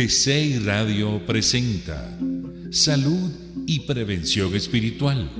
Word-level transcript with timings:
GCI 0.00 0.60
Radio 0.60 1.20
presenta 1.26 2.16
Salud 2.70 3.30
y 3.66 3.80
Prevención 3.80 4.54
Espiritual. 4.54 5.30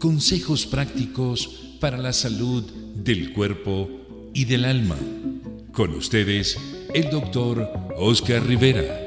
Consejos 0.00 0.66
prácticos 0.66 1.76
para 1.78 1.96
la 1.96 2.12
salud 2.12 2.64
del 2.96 3.32
cuerpo 3.32 3.88
y 4.34 4.46
del 4.46 4.64
alma. 4.64 4.96
Con 5.70 5.94
ustedes, 5.94 6.58
el 6.92 7.08
doctor 7.08 7.70
Oscar 7.96 8.44
Rivera. 8.44 9.04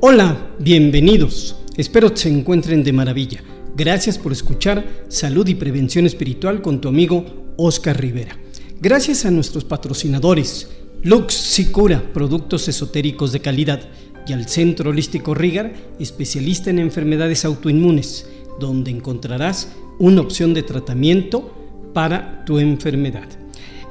Hola, 0.00 0.54
bienvenidos. 0.58 1.56
Espero 1.76 2.16
se 2.16 2.28
encuentren 2.28 2.84
de 2.84 2.92
maravilla. 2.92 3.42
Gracias 3.76 4.16
por 4.16 4.30
escuchar 4.30 4.84
Salud 5.08 5.46
y 5.48 5.56
Prevención 5.56 6.06
Espiritual 6.06 6.62
con 6.62 6.80
tu 6.80 6.88
amigo 6.88 7.52
Oscar 7.56 8.00
Rivera. 8.00 8.38
Gracias 8.80 9.24
a 9.24 9.32
nuestros 9.32 9.64
patrocinadores, 9.64 10.68
Lux 11.02 11.34
Sicura, 11.34 12.12
productos 12.12 12.68
esotéricos 12.68 13.32
de 13.32 13.40
calidad, 13.40 13.88
y 14.26 14.32
al 14.32 14.48
Centro 14.48 14.90
Holístico 14.90 15.34
Rigar, 15.34 15.74
especialista 15.98 16.70
en 16.70 16.78
enfermedades 16.78 17.44
autoinmunes, 17.44 18.28
donde 18.60 18.92
encontrarás 18.92 19.72
una 19.98 20.20
opción 20.20 20.54
de 20.54 20.62
tratamiento 20.62 21.52
para 21.92 22.44
tu 22.44 22.60
enfermedad. 22.60 23.28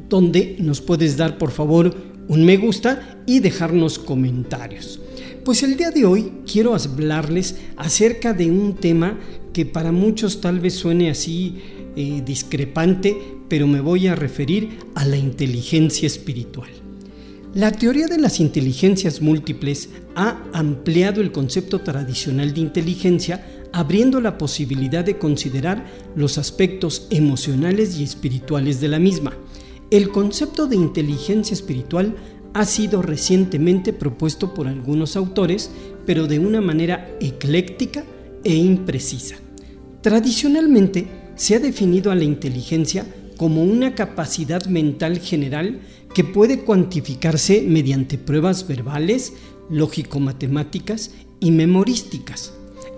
donde 0.10 0.56
nos 0.60 0.82
puedes 0.82 1.18
dar 1.18 1.38
por 1.38 1.52
favor 1.52 2.15
un 2.28 2.46
me 2.46 2.58
gusta 2.58 3.18
y 3.26 3.40
dejarnos 3.40 4.00
comentarios. 4.00 5.00
Pues 5.44 5.62
el 5.64 5.78
día 5.78 5.92
de 5.92 6.06
hoy 6.06 6.32
quiero 6.52 6.74
hablarles 6.74 7.56
acerca 7.78 8.34
de 8.34 8.50
un 8.50 8.76
tema 8.76 9.20
que 9.54 9.66
para 9.66 9.92
muchos 9.92 10.42
tal 10.42 10.60
vez 10.60 10.74
suene 10.74 11.10
así 11.10 11.62
eh, 11.96 12.22
discrepante, 12.26 13.16
pero 13.48 13.68
me 13.68 13.80
voy 13.80 14.08
a 14.08 14.16
referir 14.16 14.80
a 14.96 15.06
la 15.06 15.18
inteligencia 15.18 16.08
espiritual. 16.08 16.70
La 17.54 17.72
teoría 17.72 18.08
de 18.08 18.18
las 18.18 18.42
inteligencias 18.42 19.22
múltiples 19.22 19.90
ha 20.16 20.44
ampliado 20.52 21.22
el 21.22 21.32
concepto 21.32 21.80
tradicional 21.80 22.54
de 22.54 22.60
inteligencia, 22.60 23.46
abriendo 23.72 24.20
la 24.20 24.38
posibilidad 24.38 25.06
de 25.06 25.18
considerar 25.18 25.86
los 26.18 26.38
aspectos 26.38 27.08
emocionales 27.12 27.98
y 27.98 28.04
espirituales 28.04 28.82
de 28.82 28.90
la 28.90 29.00
misma. 29.00 29.38
El 29.92 30.10
concepto 30.10 30.66
de 30.66 30.76
inteligencia 30.76 31.54
espiritual 31.54 32.16
ha 32.54 32.66
sido 32.66 33.02
recientemente 33.02 33.94
propuesto 33.94 34.54
por 34.54 34.68
algunos 34.68 35.16
autores, 35.16 35.70
pero 36.06 36.26
de 36.26 36.40
una 36.40 36.62
manera 36.62 37.16
ecléctica 37.20 38.04
e 38.44 38.56
imprecisa. 38.56 39.36
Tradicionalmente 40.02 41.08
se 41.36 41.56
ha 41.56 41.60
definido 41.60 42.12
a 42.12 42.16
la 42.16 42.24
inteligencia 42.24 43.06
como 43.38 43.64
una 43.64 43.94
capacidad 43.94 44.66
mental 44.66 45.20
general 45.20 45.82
que 46.14 46.24
puede 46.24 46.62
cuantificarse 46.62 47.62
mediante 47.62 48.18
pruebas 48.18 48.68
verbales, 48.68 49.34
lógico-matemáticas 49.70 51.12
y 51.40 51.52
memorísticas. 51.52 52.54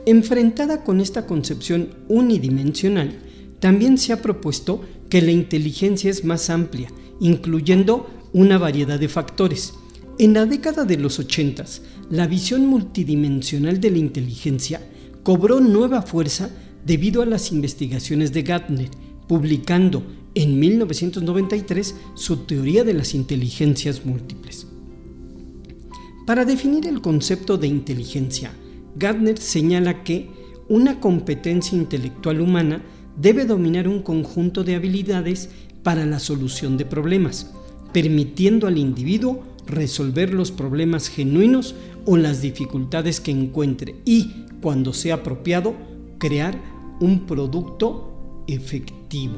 Enfrentada 0.06 0.84
con 0.84 1.02
esta 1.02 1.26
concepción 1.26 1.90
unidimensional, 2.08 3.18
también 3.60 3.98
se 3.98 4.14
ha 4.14 4.22
propuesto 4.22 4.82
que 5.10 5.22
la 5.22 5.32
inteligencia 5.32 6.10
es 6.10 6.24
más 6.24 6.50
amplia, 6.50 6.90
incluyendo 7.20 8.10
una 8.34 8.58
variedad 8.58 9.00
de 9.00 9.08
factores. 9.08 9.74
En 10.20 10.34
la 10.34 10.46
década 10.46 10.84
de 10.84 10.98
los 10.98 11.20
80, 11.20 11.66
la 12.10 12.28
visión 12.28 12.66
multidimensional 12.66 13.80
de 13.80 13.92
la 13.92 13.98
inteligencia 13.98 14.82
cobró 15.24 15.60
nueva 15.60 16.02
fuerza 16.02 16.50
debido 16.86 17.22
a 17.22 17.26
las 17.26 17.52
investigaciones 17.52 18.32
de 18.32 18.44
Gartner, 18.44 18.90
publicando 19.28 20.04
en 20.34 20.60
1993 20.60 21.96
su 22.16 22.38
teoría 22.46 22.84
de 22.84 22.94
las 22.94 23.14
inteligencias 23.14 24.06
múltiples. 24.06 24.68
Para 26.26 26.46
definir 26.46 26.86
el 26.88 27.02
concepto 27.02 27.58
de 27.58 27.68
inteligencia, 27.68 28.52
Gardner 28.96 29.38
señala 29.38 30.04
que 30.04 30.30
una 30.68 31.00
competencia 31.00 31.78
intelectual 31.78 32.42
humana 32.42 32.82
debe 33.20 33.46
dominar 33.46 33.88
un 33.88 34.02
conjunto 34.02 34.64
de 34.64 34.76
habilidades 34.76 35.50
para 35.84 36.06
la 36.06 36.20
solución 36.20 36.78
de 36.78 36.86
problemas, 36.86 37.52
permitiendo 37.92 38.68
al 38.68 38.78
individuo 38.78 39.44
resolver 39.66 40.34
los 40.34 40.52
problemas 40.52 41.10
genuinos 41.10 41.76
o 42.06 42.18
las 42.18 42.42
dificultades 42.42 43.20
que 43.20 43.32
encuentre 43.32 43.96
y, 44.06 44.46
cuando 44.62 44.94
sea 44.94 45.16
apropiado, 45.16 45.76
crear 46.18 46.60
un 47.00 47.26
producto 47.26 48.44
efectivo. 48.48 49.38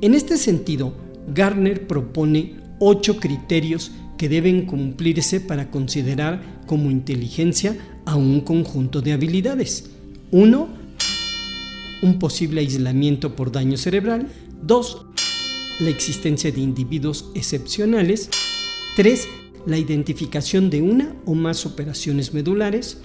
En 0.00 0.14
este 0.14 0.36
sentido, 0.36 0.94
Garner 1.34 1.86
propone 1.86 2.54
ocho 2.78 3.18
criterios 3.18 3.90
que 4.16 4.28
deben 4.28 4.66
cumplirse 4.66 5.40
para 5.40 5.70
considerar 5.70 6.62
como 6.66 6.90
inteligencia 6.90 7.76
a 8.04 8.16
un 8.16 8.40
conjunto 8.40 9.00
de 9.00 9.12
habilidades. 9.12 9.90
1 10.30 10.77
un 12.02 12.18
posible 12.18 12.60
aislamiento 12.60 13.34
por 13.34 13.52
daño 13.52 13.76
cerebral, 13.76 14.28
2. 14.62 15.06
La 15.80 15.90
existencia 15.90 16.50
de 16.50 16.60
individuos 16.60 17.30
excepcionales, 17.34 18.30
3. 18.96 19.28
La 19.66 19.78
identificación 19.78 20.70
de 20.70 20.82
una 20.82 21.14
o 21.24 21.34
más 21.34 21.66
operaciones 21.66 22.32
medulares, 22.32 22.98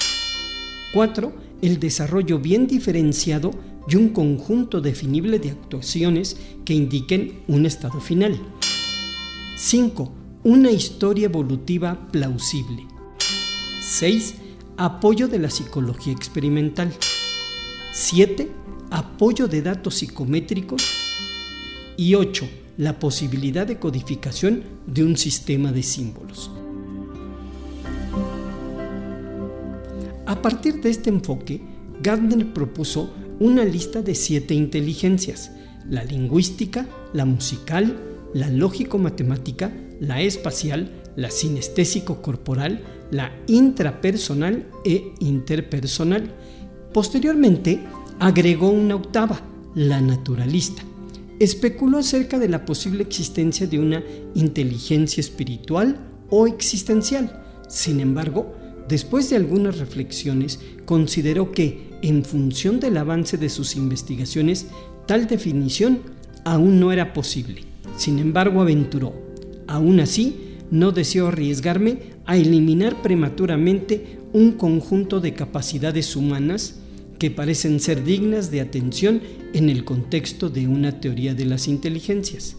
4. 0.94 1.34
El 1.62 1.80
desarrollo 1.80 2.40
bien 2.40 2.68
diferenciado 2.68 3.52
y 3.88 3.96
un 3.96 4.10
conjunto 4.10 4.82
definible 4.82 5.40
de 5.40 5.52
actuaciones 5.52 6.38
que 6.66 6.74
indiquen 6.74 7.42
un 7.48 7.66
estado 7.66 8.00
final. 8.00 8.40
5. 9.56 10.14
Una 10.44 10.72
historia 10.72 11.26
evolutiva 11.26 12.08
plausible. 12.12 12.86
6. 13.82 14.36
Apoyo 14.78 15.28
de 15.28 15.40
la 15.40 15.50
psicología 15.50 16.14
experimental. 16.14 16.94
7 17.92 18.50
apoyo 18.94 19.48
de 19.48 19.64
datos 19.64 19.96
psicométricos 19.96 20.84
y 21.98 22.14
8. 22.14 22.48
La 22.78 23.00
posibilidad 23.00 23.66
de 23.66 23.80
codificación 23.80 24.64
de 24.86 25.04
un 25.04 25.18
sistema 25.18 25.72
de 25.72 25.82
símbolos. 25.82 26.52
A 30.28 30.42
partir 30.44 30.80
de 30.82 30.92
este 30.92 31.10
enfoque, 31.10 31.60
Gardner 32.04 32.54
propuso 32.54 33.12
una 33.40 33.66
lista 33.66 34.04
de 34.04 34.14
siete 34.14 34.54
inteligencias, 34.54 35.52
la 35.90 36.04
lingüística, 36.04 36.88
la 37.14 37.26
musical, 37.26 37.98
la 38.36 38.50
lógico-matemática, 38.50 39.74
la 40.02 40.22
espacial, 40.22 40.92
la 41.16 41.32
sinestésico-corporal, 41.32 42.84
la 43.10 43.32
intrapersonal 43.48 44.68
e 44.86 45.14
interpersonal. 45.20 46.32
Posteriormente, 46.94 47.80
agregó 48.20 48.70
una 48.70 48.96
octava, 48.96 49.42
la 49.76 50.02
naturalista. 50.02 50.84
Especuló 51.40 51.98
acerca 51.98 52.40
de 52.40 52.48
la 52.48 52.66
posible 52.66 53.04
existencia 53.04 53.68
de 53.68 53.80
una 53.80 54.04
inteligencia 54.36 55.22
espiritual 55.22 56.00
o 56.30 56.48
existencial. 56.48 57.44
Sin 57.68 58.00
embargo, 58.00 58.56
después 58.88 59.30
de 59.30 59.36
algunas 59.36 59.80
reflexiones, 59.80 60.60
consideró 60.86 61.52
que, 61.52 61.92
en 62.02 62.24
función 62.24 62.80
del 62.80 62.98
avance 62.98 63.38
de 63.38 63.50
sus 63.50 63.76
investigaciones, 63.76 64.68
tal 65.08 65.28
definición 65.28 66.00
aún 66.44 66.80
no 66.80 66.92
era 66.92 67.14
posible. 67.14 67.64
Sin 67.98 68.20
embargo, 68.20 68.62
aventuró. 68.62 69.14
Aún 69.68 70.00
así, 70.00 70.58
no 70.72 70.92
deseo 70.92 71.28
arriesgarme 71.28 72.14
a 72.26 72.38
eliminar 72.38 73.02
prematuramente 73.02 74.20
un 74.34 74.54
conjunto 74.54 75.20
de 75.20 75.34
capacidades 75.34 76.16
humanas 76.16 76.80
que 77.24 77.32
parecen 77.32 77.80
ser 77.80 78.04
dignas 78.04 78.52
de 78.52 78.60
atención 78.60 79.22
en 79.54 79.70
el 79.70 79.86
contexto 79.86 80.50
de 80.50 80.68
una 80.68 81.00
teoría 81.00 81.34
de 81.34 81.46
las 81.46 81.70
inteligencias. 81.70 82.58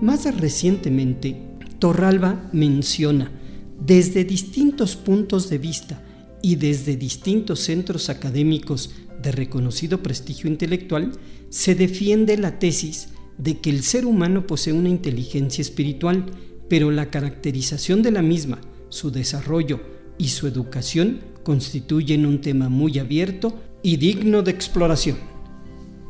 Más 0.00 0.24
recientemente, 0.36 1.36
Torralba 1.78 2.50
menciona, 2.52 3.30
desde 3.78 4.24
distintos 4.24 4.96
puntos 4.96 5.48
de 5.48 5.58
vista 5.58 6.02
y 6.42 6.56
desde 6.56 6.96
distintos 6.96 7.60
centros 7.60 8.10
académicos 8.10 8.90
de 9.22 9.30
reconocido 9.30 10.02
prestigio 10.02 10.50
intelectual, 10.50 11.12
se 11.48 11.76
defiende 11.76 12.36
la 12.36 12.58
tesis 12.58 13.10
de 13.38 13.60
que 13.60 13.70
el 13.70 13.84
ser 13.84 14.06
humano 14.06 14.44
posee 14.44 14.72
una 14.72 14.88
inteligencia 14.88 15.62
espiritual, 15.62 16.26
pero 16.68 16.90
la 16.90 17.10
caracterización 17.10 18.02
de 18.02 18.10
la 18.10 18.22
misma, 18.22 18.60
su 18.88 19.12
desarrollo 19.12 19.78
y 20.18 20.30
su 20.30 20.48
educación 20.48 21.20
constituyen 21.44 22.26
un 22.26 22.40
tema 22.40 22.68
muy 22.68 22.98
abierto 22.98 23.69
y 23.82 23.96
digno 23.96 24.42
de 24.42 24.50
exploración. 24.50 25.16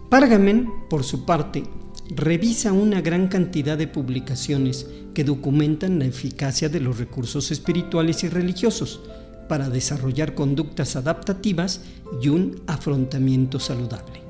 Pargamen, 0.09 0.69
por 0.89 1.05
su 1.05 1.25
parte, 1.25 1.65
revisa 2.11 2.73
una 2.73 3.01
gran 3.01 3.29
cantidad 3.29 3.79
de 3.79 3.87
publicaciones 3.87 4.87
que 5.15 5.25
documentan 5.25 5.99
la 5.99 6.07
eficacia 6.07 6.69
de 6.69 6.81
los 6.81 6.99
recursos 6.99 7.51
espirituales 7.51 8.25
y 8.25 8.29
religiosos 8.29 9.01
para 9.49 9.69
desarrollar 9.69 10.35
conductas 10.35 10.97
adaptativas 10.97 11.83
y 12.23 12.29
un 12.29 12.63
afrontamiento 12.67 13.59
saludable. 13.59 14.21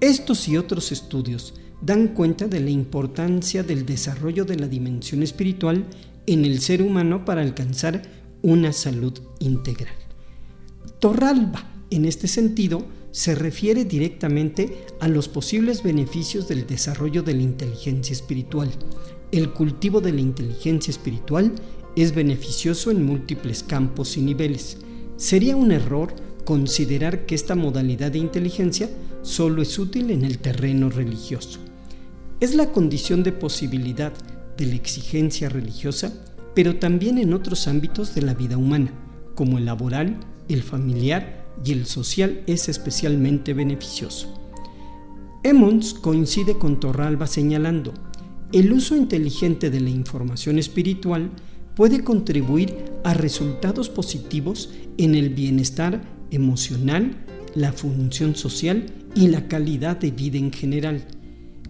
Estos 0.00 0.48
y 0.48 0.56
otros 0.56 0.92
estudios 0.92 1.54
dan 1.82 2.08
cuenta 2.08 2.46
de 2.46 2.60
la 2.60 2.70
importancia 2.70 3.62
del 3.62 3.86
desarrollo 3.86 4.44
de 4.44 4.56
la 4.56 4.68
dimensión 4.68 5.22
espiritual 5.22 5.86
en 6.26 6.44
el 6.44 6.60
ser 6.60 6.82
humano 6.82 7.24
para 7.24 7.42
alcanzar 7.42 8.02
una 8.42 8.72
salud 8.72 9.18
integral. 9.38 9.94
Torralba, 10.98 11.69
en 11.90 12.04
este 12.04 12.28
sentido, 12.28 12.84
se 13.10 13.34
refiere 13.34 13.84
directamente 13.84 14.84
a 15.00 15.08
los 15.08 15.28
posibles 15.28 15.82
beneficios 15.82 16.46
del 16.48 16.66
desarrollo 16.66 17.22
de 17.22 17.34
la 17.34 17.42
inteligencia 17.42 18.12
espiritual. 18.12 18.70
El 19.32 19.52
cultivo 19.52 20.00
de 20.00 20.12
la 20.12 20.20
inteligencia 20.20 20.90
espiritual 20.90 21.52
es 21.96 22.14
beneficioso 22.14 22.90
en 22.90 23.04
múltiples 23.04 23.62
campos 23.62 24.16
y 24.16 24.22
niveles. 24.22 24.78
Sería 25.16 25.56
un 25.56 25.72
error 25.72 26.14
considerar 26.44 27.26
que 27.26 27.34
esta 27.34 27.56
modalidad 27.56 28.12
de 28.12 28.18
inteligencia 28.18 28.88
solo 29.22 29.62
es 29.62 29.78
útil 29.78 30.10
en 30.10 30.24
el 30.24 30.38
terreno 30.38 30.88
religioso. 30.88 31.58
Es 32.38 32.54
la 32.54 32.72
condición 32.72 33.22
de 33.22 33.32
posibilidad 33.32 34.12
de 34.56 34.66
la 34.66 34.74
exigencia 34.74 35.48
religiosa, 35.48 36.12
pero 36.54 36.76
también 36.76 37.18
en 37.18 37.34
otros 37.34 37.68
ámbitos 37.68 38.14
de 38.14 38.22
la 38.22 38.34
vida 38.34 38.56
humana, 38.56 38.92
como 39.34 39.58
el 39.58 39.66
laboral, 39.66 40.18
el 40.48 40.62
familiar 40.62 41.39
y 41.64 41.72
el 41.72 41.86
social 41.86 42.42
es 42.46 42.68
especialmente 42.68 43.54
beneficioso. 43.54 44.34
Emmons 45.42 45.94
coincide 45.94 46.58
con 46.58 46.80
Torralba 46.80 47.26
señalando, 47.26 47.94
el 48.52 48.72
uso 48.72 48.96
inteligente 48.96 49.70
de 49.70 49.80
la 49.80 49.90
información 49.90 50.58
espiritual 50.58 51.30
puede 51.76 52.02
contribuir 52.02 52.74
a 53.04 53.14
resultados 53.14 53.88
positivos 53.88 54.70
en 54.98 55.14
el 55.14 55.30
bienestar 55.30 56.02
emocional, 56.30 57.24
la 57.54 57.72
función 57.72 58.34
social 58.34 58.86
y 59.14 59.28
la 59.28 59.48
calidad 59.48 59.96
de 59.98 60.10
vida 60.10 60.38
en 60.38 60.52
general. 60.52 61.06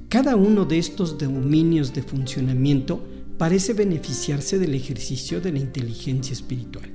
Cada 0.08 0.36
uno 0.36 0.64
de 0.64 0.78
estos 0.78 1.18
dominios 1.18 1.94
de 1.94 2.02
funcionamiento 2.02 3.06
parece 3.38 3.72
beneficiarse 3.72 4.58
del 4.58 4.74
ejercicio 4.74 5.40
de 5.40 5.52
la 5.52 5.60
inteligencia 5.60 6.32
espiritual 6.32 6.90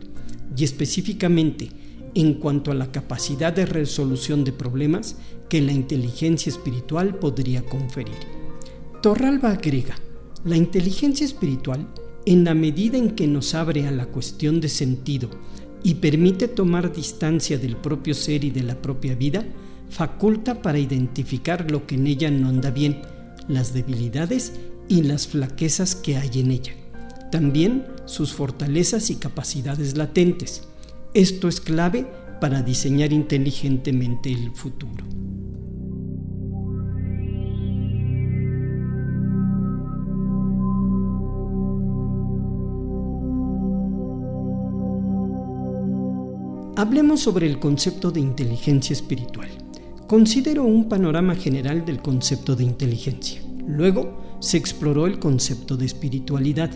y 0.57 0.63
específicamente 0.63 1.69
en 2.15 2.35
cuanto 2.35 2.71
a 2.71 2.75
la 2.75 2.91
capacidad 2.91 3.53
de 3.53 3.65
resolución 3.65 4.43
de 4.43 4.53
problemas 4.53 5.17
que 5.49 5.61
la 5.61 5.73
inteligencia 5.73 6.49
espiritual 6.49 7.15
podría 7.19 7.63
conferir. 7.63 8.15
Torralba 9.01 9.51
agrega, 9.51 9.99
la 10.45 10.55
inteligencia 10.55 11.25
espiritual, 11.25 11.87
en 12.25 12.43
la 12.43 12.55
medida 12.55 12.97
en 12.97 13.11
que 13.11 13.27
nos 13.27 13.53
abre 13.53 13.85
a 13.85 13.91
la 13.91 14.07
cuestión 14.07 14.59
de 14.61 14.69
sentido 14.69 15.29
y 15.83 15.95
permite 15.95 16.47
tomar 16.47 16.91
distancia 16.91 17.59
del 17.59 17.75
propio 17.75 18.15
ser 18.15 18.43
y 18.43 18.49
de 18.49 18.63
la 18.63 18.81
propia 18.81 19.13
vida, 19.13 19.45
faculta 19.89 20.61
para 20.61 20.79
identificar 20.79 21.69
lo 21.69 21.85
que 21.85 21.95
en 21.95 22.07
ella 22.07 22.31
no 22.31 22.49
anda 22.49 22.71
bien, 22.71 23.01
las 23.47 23.73
debilidades 23.73 24.53
y 24.87 25.03
las 25.03 25.27
flaquezas 25.27 25.93
que 25.95 26.17
hay 26.17 26.39
en 26.39 26.51
ella. 26.51 26.73
También 27.31 27.85
sus 28.05 28.33
fortalezas 28.33 29.09
y 29.11 29.15
capacidades 29.15 29.97
latentes 29.97 30.63
esto 31.15 31.47
es 31.47 31.61
clave 31.61 32.05
para 32.41 32.61
diseñar 32.61 33.13
inteligentemente 33.13 34.29
el 34.33 34.51
futuro. 34.51 35.05
Hablemos 46.75 47.21
sobre 47.21 47.47
el 47.47 47.59
concepto 47.59 48.11
de 48.11 48.19
inteligencia 48.19 48.91
espiritual. 48.91 49.47
Considero 50.07 50.65
un 50.65 50.89
panorama 50.89 51.35
general 51.35 51.85
del 51.85 52.01
concepto 52.01 52.57
de 52.57 52.65
inteligencia. 52.65 53.41
Luego 53.65 54.37
se 54.41 54.57
exploró 54.57 55.07
el 55.07 55.17
concepto 55.19 55.77
de 55.77 55.85
espiritualidad. 55.85 56.71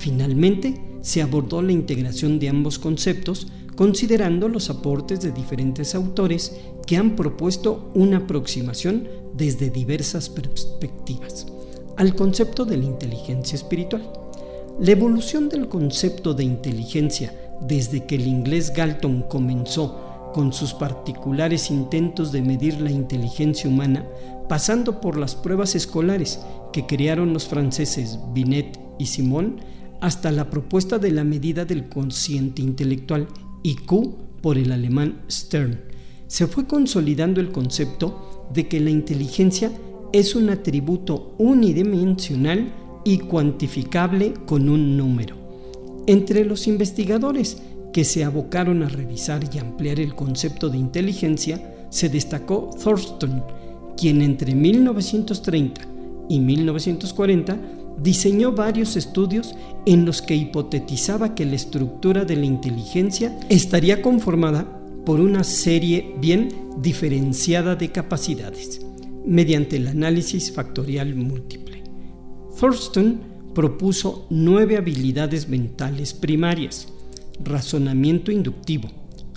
Finalmente 0.00 0.82
se 1.00 1.22
abordó 1.22 1.62
la 1.62 1.70
integración 1.70 2.40
de 2.40 2.48
ambos 2.48 2.80
conceptos 2.80 3.46
considerando 3.78 4.48
los 4.48 4.70
aportes 4.70 5.20
de 5.20 5.30
diferentes 5.30 5.94
autores 5.94 6.52
que 6.84 6.96
han 6.96 7.14
propuesto 7.14 7.92
una 7.94 8.16
aproximación 8.16 9.06
desde 9.34 9.70
diversas 9.70 10.28
perspectivas 10.28 11.46
al 11.96 12.16
concepto 12.16 12.64
de 12.64 12.76
la 12.76 12.86
inteligencia 12.86 13.54
espiritual. 13.54 14.02
La 14.80 14.90
evolución 14.90 15.48
del 15.48 15.68
concepto 15.68 16.34
de 16.34 16.42
inteligencia 16.42 17.32
desde 17.60 18.04
que 18.04 18.16
el 18.16 18.26
inglés 18.26 18.72
Galton 18.74 19.22
comenzó 19.22 20.30
con 20.34 20.52
sus 20.52 20.74
particulares 20.74 21.70
intentos 21.70 22.32
de 22.32 22.42
medir 22.42 22.80
la 22.80 22.90
inteligencia 22.90 23.70
humana, 23.70 24.04
pasando 24.48 25.00
por 25.00 25.16
las 25.16 25.36
pruebas 25.36 25.76
escolares 25.76 26.40
que 26.72 26.84
crearon 26.86 27.32
los 27.32 27.46
franceses 27.46 28.18
Binet 28.32 28.76
y 28.98 29.06
Simon, 29.06 29.60
hasta 30.00 30.32
la 30.32 30.50
propuesta 30.50 30.98
de 30.98 31.12
la 31.12 31.22
medida 31.22 31.64
del 31.64 31.88
consciente 31.88 32.60
intelectual 32.60 33.28
y 33.68 33.74
Q 33.74 34.16
por 34.40 34.56
el 34.56 34.72
alemán 34.72 35.20
Stern, 35.30 35.78
se 36.26 36.46
fue 36.46 36.66
consolidando 36.66 37.38
el 37.38 37.52
concepto 37.52 38.46
de 38.54 38.66
que 38.66 38.80
la 38.80 38.88
inteligencia 38.88 39.70
es 40.10 40.34
un 40.34 40.48
atributo 40.48 41.34
unidimensional 41.36 42.72
y 43.04 43.18
cuantificable 43.18 44.32
con 44.46 44.70
un 44.70 44.96
número. 44.96 45.36
Entre 46.06 46.46
los 46.46 46.66
investigadores 46.66 47.58
que 47.92 48.04
se 48.04 48.24
abocaron 48.24 48.82
a 48.82 48.88
revisar 48.88 49.44
y 49.52 49.58
ampliar 49.58 50.00
el 50.00 50.14
concepto 50.14 50.70
de 50.70 50.78
inteligencia, 50.78 51.86
se 51.90 52.08
destacó 52.08 52.70
Thurston, 52.82 53.44
quien 53.98 54.22
entre 54.22 54.54
1930 54.54 55.82
y 56.30 56.40
1940 56.40 57.58
diseñó 58.02 58.52
varios 58.52 58.96
estudios 58.96 59.54
en 59.86 60.04
los 60.04 60.22
que 60.22 60.36
hipotetizaba 60.36 61.34
que 61.34 61.44
la 61.44 61.56
estructura 61.56 62.24
de 62.24 62.36
la 62.36 62.44
inteligencia 62.44 63.38
estaría 63.48 64.02
conformada 64.02 64.66
por 65.04 65.20
una 65.20 65.44
serie 65.44 66.14
bien 66.20 66.48
diferenciada 66.80 67.74
de 67.76 67.90
capacidades, 67.90 68.80
mediante 69.24 69.76
el 69.76 69.88
análisis 69.88 70.52
factorial 70.52 71.14
múltiple. 71.14 71.82
Thurston 72.58 73.20
propuso 73.54 74.26
nueve 74.30 74.76
habilidades 74.76 75.48
mentales 75.48 76.12
primarias, 76.12 76.88
razonamiento 77.42 78.30
inductivo, 78.30 78.88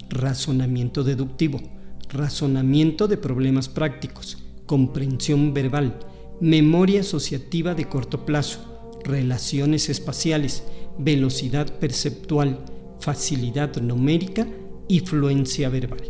razonamiento 0.09 1.03
deductivo, 1.03 1.61
razonamiento 2.09 3.07
de 3.07 3.17
problemas 3.17 3.69
prácticos, 3.69 4.43
comprensión 4.65 5.53
verbal, 5.53 5.97
memoria 6.41 7.01
asociativa 7.01 7.75
de 7.75 7.85
corto 7.85 8.25
plazo, 8.25 8.59
relaciones 9.03 9.89
espaciales, 9.89 10.63
velocidad 10.97 11.79
perceptual, 11.79 12.65
facilidad 12.99 13.77
numérica 13.77 14.47
y 14.87 15.01
fluencia 15.01 15.69
verbal. 15.69 16.01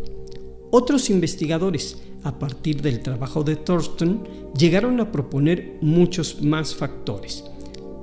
Otros 0.71 1.09
investigadores, 1.09 1.97
a 2.23 2.39
partir 2.39 2.81
del 2.81 3.01
trabajo 3.01 3.43
de 3.43 3.57
Thurston, 3.57 4.23
llegaron 4.57 5.01
a 5.01 5.11
proponer 5.11 5.77
muchos 5.81 6.41
más 6.41 6.75
factores. 6.75 7.43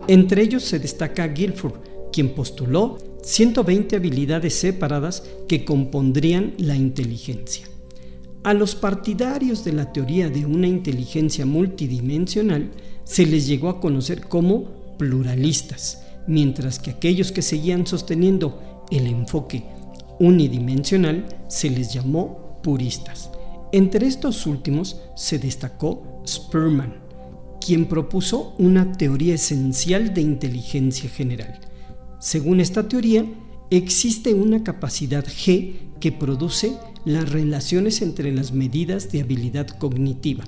Entre 0.07 0.43
ellos 0.43 0.65
se 0.65 0.79
destaca 0.79 1.27
Guilford, 1.29 1.81
quien 2.13 2.35
postuló 2.35 2.99
120 3.23 3.97
habilidades 3.97 4.55
separadas 4.55 5.25
que 5.49 5.65
compondrían 5.65 6.55
la 6.59 6.77
inteligencia. 6.77 7.67
A 8.49 8.55
los 8.55 8.75
partidarios 8.75 9.63
de 9.63 9.75
la 9.75 9.93
teoría 9.93 10.31
de 10.31 10.47
una 10.47 10.67
inteligencia 10.67 11.45
multidimensional 11.45 12.71
se 13.05 13.27
les 13.27 13.47
llegó 13.47 13.69
a 13.69 13.79
conocer 13.79 14.27
como 14.27 14.97
pluralistas, 14.97 16.03
mientras 16.27 16.79
que 16.79 16.93
aquellos 16.93 17.31
que 17.31 17.43
seguían 17.43 17.87
sosteniendo 17.87 18.87
el 18.91 19.07
enfoque 19.07 19.65
unidimensional 20.19 21.27
se 21.47 21.69
les 21.69 21.93
llamó 21.93 22.59
puristas. 22.63 23.31
Entre 23.71 24.07
estos 24.07 24.47
últimos 24.47 24.99
se 25.15 25.39
destacó 25.39 26.23
Sperman, 26.27 27.03
quien 27.61 27.85
propuso 27.85 28.55
una 28.57 28.93
teoría 28.93 29.35
esencial 29.35 30.15
de 30.15 30.23
inteligencia 30.23 31.11
general. 31.11 31.61
Según 32.19 32.61
esta 32.61 32.89
teoría, 32.89 33.27
existe 33.69 34.33
una 34.33 34.65
capacidad 34.65 35.27
G 35.27 35.99
que 36.01 36.13
produce 36.13 36.79
las 37.09 37.33
relaciones 37.33 38.03
entre 38.03 38.33
las 38.33 38.53
medidas 38.53 39.11
de 39.11 39.23
habilidad 39.23 39.67
cognitiva. 39.67 40.45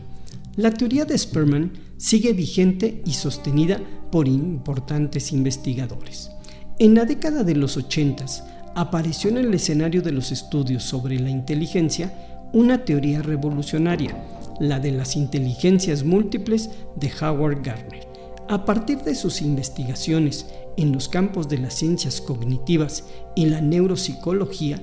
La 0.56 0.70
teoría 0.70 1.06
de 1.06 1.16
Sperman 1.16 1.72
sigue 1.96 2.34
vigente 2.34 3.02
y 3.06 3.12
sostenida 3.14 3.80
por 4.12 4.28
importantes 4.28 5.32
investigadores. 5.32 6.30
En 6.78 6.94
la 6.94 7.06
década 7.06 7.44
de 7.44 7.54
los 7.54 7.78
80 7.78 8.26
apareció 8.74 9.30
en 9.30 9.38
el 9.38 9.54
escenario 9.54 10.02
de 10.02 10.12
los 10.12 10.32
estudios 10.32 10.82
sobre 10.82 11.18
la 11.18 11.30
inteligencia 11.30 12.12
una 12.52 12.84
teoría 12.84 13.22
revolucionaria, 13.22 14.14
la 14.60 14.80
de 14.80 14.92
las 14.92 15.16
inteligencias 15.16 16.04
múltiples 16.04 16.68
de 16.96 17.10
Howard 17.22 17.62
Gardner. 17.62 18.06
A 18.50 18.66
partir 18.66 18.98
de 18.98 19.14
sus 19.14 19.40
investigaciones 19.40 20.44
en 20.76 20.92
los 20.92 21.08
campos 21.08 21.48
de 21.48 21.56
las 21.56 21.72
ciencias 21.72 22.20
cognitivas 22.20 23.04
y 23.34 23.46
la 23.46 23.62
neuropsicología, 23.62 24.82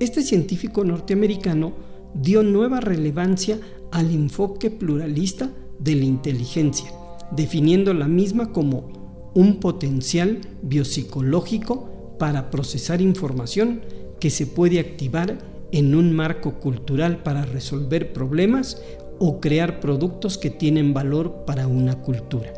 este 0.00 0.22
científico 0.22 0.84
norteamericano 0.84 1.72
dio 2.14 2.42
nueva 2.42 2.80
relevancia 2.80 3.58
al 3.90 4.10
enfoque 4.10 4.70
pluralista 4.70 5.50
de 5.78 5.94
la 5.94 6.04
inteligencia, 6.04 6.90
definiendo 7.30 7.94
la 7.94 8.08
misma 8.08 8.52
como 8.52 9.30
un 9.34 9.60
potencial 9.60 10.40
biopsicológico 10.62 12.16
para 12.18 12.50
procesar 12.50 13.00
información 13.00 13.82
que 14.20 14.30
se 14.30 14.46
puede 14.46 14.80
activar 14.80 15.38
en 15.70 15.94
un 15.94 16.12
marco 16.12 16.60
cultural 16.60 17.22
para 17.22 17.44
resolver 17.44 18.12
problemas 18.12 18.82
o 19.18 19.40
crear 19.40 19.80
productos 19.80 20.38
que 20.38 20.50
tienen 20.50 20.94
valor 20.94 21.44
para 21.46 21.66
una 21.66 22.00
cultura. 22.00 22.52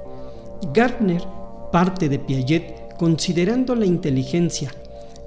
Gartner 0.73 1.23
parte 1.73 2.09
de 2.09 2.19
Piaget 2.19 2.97
considerando 2.99 3.75
la 3.75 3.87
inteligencia. 3.87 4.73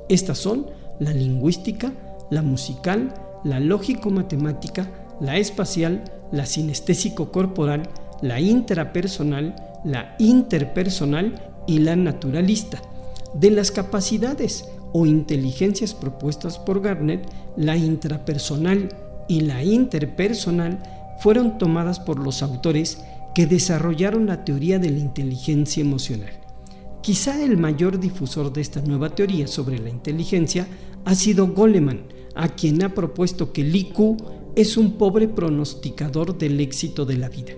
Estas 0.10 0.38
son 0.38 0.68
la 1.00 1.12
lingüística, 1.12 1.92
la 2.30 2.42
musical, 2.42 3.14
la 3.44 3.60
lógico-matemática, 3.60 4.90
la 5.20 5.38
espacial, 5.38 6.04
la 6.32 6.46
sinestésico-corporal, 6.46 7.90
la 8.22 8.40
intrapersonal, 8.40 9.56
la 9.84 10.16
interpersonal 10.20 11.52
y 11.68 11.80
la 11.80 11.96
naturalista. 11.96 12.82
De 13.34 13.50
las 13.50 13.72
capacidades 13.72 14.70
o 14.94 15.06
inteligencias 15.06 15.94
propuestas 15.94 16.60
por 16.60 16.82
Garnet, 16.82 17.28
la 17.58 17.76
intrapersonal 17.76 18.90
y 19.28 19.42
la 19.42 19.64
interpersonal 19.64 20.82
fueron 21.20 21.58
tomadas 21.58 22.00
por 22.00 22.20
los 22.20 22.44
autores 22.44 23.00
que 23.34 23.48
desarrollaron 23.48 24.28
la 24.28 24.46
teoría 24.46 24.80
de 24.80 24.92
la 24.92 25.00
inteligencia 25.00 25.82
emocional. 25.82 26.32
Quizá 27.02 27.44
el 27.44 27.58
mayor 27.58 28.00
difusor 28.00 28.54
de 28.54 28.62
esta 28.62 28.82
nueva 28.82 29.10
teoría 29.10 29.48
sobre 29.48 29.80
la 29.80 29.90
inteligencia 29.90 30.68
ha 31.06 31.16
sido 31.16 31.48
Goleman, 31.48 32.04
a 32.36 32.50
quien 32.50 32.84
ha 32.84 32.94
propuesto 32.94 33.52
que 33.52 33.62
el 33.62 33.76
IQ 33.76 34.18
es 34.56 34.78
un 34.78 34.94
pobre 34.94 35.28
pronosticador 35.28 36.38
del 36.38 36.60
éxito 36.60 37.06
de 37.06 37.18
la 37.18 37.30
vida. 37.30 37.54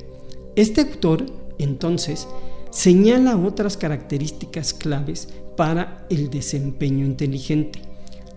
Este 0.56 0.82
autor, 0.82 1.26
entonces, 1.58 2.28
señala 2.72 3.38
otras 3.38 3.78
características 3.78 4.74
claves 4.74 5.30
para 5.58 6.06
el 6.10 6.30
desempeño 6.30 7.06
inteligente. 7.06 7.82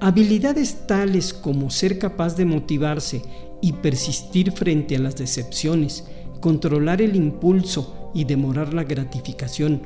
Habilidades 0.01 0.87
tales 0.87 1.35
como 1.35 1.71
ser 1.71 1.99
capaz 1.99 2.37
de 2.37 2.45
motivarse 2.45 3.23
y 3.61 3.73
persistir 3.73 4.53
frente 4.53 4.97
a 4.97 5.01
las 5.01 5.17
decepciones, 5.17 6.05
controlar 6.41 7.03
el 7.03 7.17
impulso 7.17 8.11
y 8.15 8.25
demorar 8.25 8.75
la 8.75 8.85
gratificación, 8.85 9.83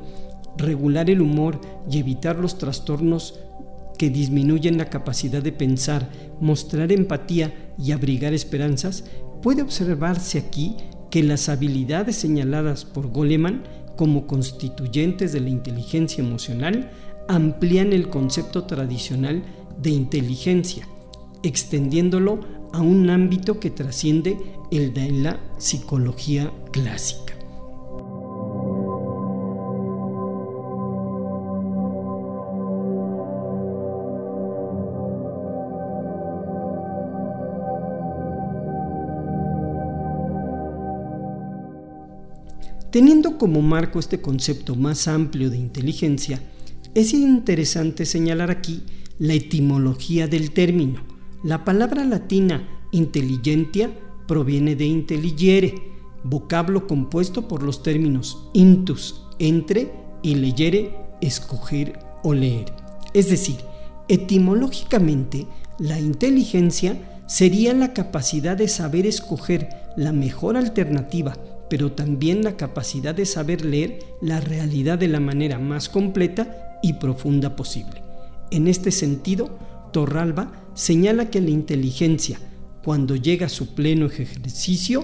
regular 0.55 1.09
el 1.09 1.21
humor 1.21 1.59
y 1.89 1.97
evitar 1.97 2.37
los 2.37 2.57
trastornos 2.57 3.39
que 3.97 4.09
disminuyen 4.09 4.77
la 4.77 4.89
capacidad 4.89 5.41
de 5.41 5.51
pensar, 5.51 6.09
mostrar 6.39 6.91
empatía 6.91 7.73
y 7.77 7.91
abrigar 7.91 8.33
esperanzas, 8.33 9.05
puede 9.41 9.61
observarse 9.61 10.39
aquí 10.39 10.75
que 11.09 11.23
las 11.23 11.49
habilidades 11.49 12.15
señaladas 12.15 12.85
por 12.85 13.07
Goleman 13.11 13.63
como 13.95 14.25
constituyentes 14.25 15.31
de 15.31 15.41
la 15.41 15.49
inteligencia 15.49 16.23
emocional 16.23 16.89
amplían 17.27 17.93
el 17.93 18.09
concepto 18.09 18.63
tradicional 18.63 19.43
de 19.77 19.91
inteligencia, 19.91 20.87
extendiéndolo 21.43 22.39
a 22.73 22.81
un 22.81 23.09
ámbito 23.09 23.59
que 23.59 23.69
trasciende 23.69 24.37
el 24.71 24.93
de 24.93 25.11
la 25.11 25.39
psicología 25.57 26.51
clásica. 26.71 27.22
Teniendo 42.93 43.39
como 43.39 43.63
marco 43.63 43.97
este 43.97 44.21
concepto 44.21 44.75
más 44.75 45.07
amplio 45.07 45.49
de 45.49 45.57
inteligencia, 45.57 46.39
es 46.93 47.15
interesante 47.15 48.05
señalar 48.05 48.51
aquí 48.51 48.83
la 49.17 49.33
etimología 49.33 50.27
del 50.27 50.51
término. 50.51 51.01
La 51.43 51.65
palabra 51.65 52.05
latina 52.05 52.69
intelligentia 52.91 53.89
proviene 54.27 54.75
de 54.75 54.85
intelligere, 54.85 55.73
vocablo 56.23 56.85
compuesto 56.85 57.47
por 57.47 57.63
los 57.63 57.81
términos 57.81 58.47
intus, 58.53 59.23
entre, 59.39 59.91
y 60.21 60.35
leyere, 60.35 60.95
escoger 61.19 61.97
o 62.21 62.35
leer. 62.35 62.75
Es 63.15 63.27
decir, 63.27 63.57
etimológicamente, 64.07 65.47
la 65.79 65.99
inteligencia 65.99 67.23
sería 67.25 67.73
la 67.73 67.91
capacidad 67.95 68.55
de 68.55 68.67
saber 68.67 69.07
escoger 69.07 69.69
la 69.97 70.11
mejor 70.11 70.57
alternativa 70.57 71.35
pero 71.73 71.91
también 71.91 72.43
la 72.43 72.55
capacidad 72.55 73.15
de 73.15 73.25
saber 73.25 73.65
leer 73.65 73.97
la 74.21 74.39
realidad 74.39 74.99
de 74.99 75.07
la 75.07 75.19
manera 75.19 75.57
más 75.57 75.89
completa 75.89 76.77
y 76.83 76.93
profunda 76.93 77.55
posible. 77.55 78.03
En 78.51 78.67
este 78.67 78.91
sentido, 78.91 79.57
Torralba 79.91 80.51
señala 80.75 81.31
que 81.31 81.41
la 81.41 81.49
inteligencia, 81.49 82.39
cuando 82.83 83.15
llega 83.15 83.47
a 83.47 83.49
su 83.49 83.73
pleno 83.73 84.05
ejercicio, 84.05 85.03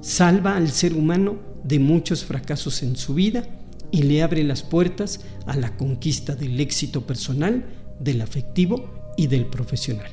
salva 0.00 0.56
al 0.56 0.72
ser 0.72 0.94
humano 0.94 1.36
de 1.62 1.78
muchos 1.78 2.24
fracasos 2.24 2.82
en 2.82 2.96
su 2.96 3.14
vida 3.14 3.44
y 3.92 4.02
le 4.02 4.24
abre 4.24 4.42
las 4.42 4.64
puertas 4.64 5.20
a 5.46 5.54
la 5.54 5.76
conquista 5.76 6.34
del 6.34 6.58
éxito 6.58 7.06
personal, 7.06 7.66
del 8.00 8.20
afectivo 8.20 9.12
y 9.16 9.28
del 9.28 9.46
profesional. 9.46 10.10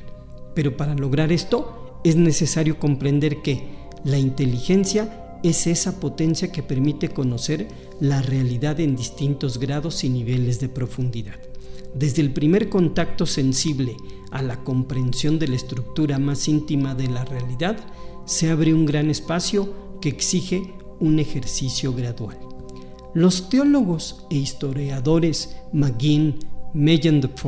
Pero 0.54 0.76
para 0.76 0.94
lograr 0.94 1.32
esto 1.32 2.00
es 2.04 2.14
necesario 2.14 2.78
comprender 2.78 3.42
que 3.42 3.64
la 4.04 4.18
inteligencia 4.18 5.24
es 5.42 5.66
esa 5.66 6.00
potencia 6.00 6.50
que 6.50 6.62
permite 6.62 7.08
conocer 7.10 7.68
la 8.00 8.22
realidad 8.22 8.80
en 8.80 8.96
distintos 8.96 9.58
grados 9.58 10.04
y 10.04 10.08
niveles 10.08 10.60
de 10.60 10.68
profundidad. 10.68 11.36
Desde 11.94 12.22
el 12.22 12.32
primer 12.32 12.68
contacto 12.68 13.26
sensible 13.26 13.96
a 14.30 14.42
la 14.42 14.62
comprensión 14.62 15.38
de 15.38 15.48
la 15.48 15.56
estructura 15.56 16.18
más 16.18 16.48
íntima 16.48 16.94
de 16.94 17.08
la 17.08 17.24
realidad, 17.24 17.76
se 18.24 18.50
abre 18.50 18.74
un 18.74 18.84
gran 18.84 19.10
espacio 19.10 19.98
que 20.00 20.08
exige 20.08 20.74
un 21.00 21.18
ejercicio 21.18 21.94
gradual. 21.94 22.38
Los 23.14 23.48
teólogos 23.48 24.26
e 24.30 24.36
historiadores 24.36 25.56
McGinn, 25.72 26.38
Meyendorff 26.74 27.44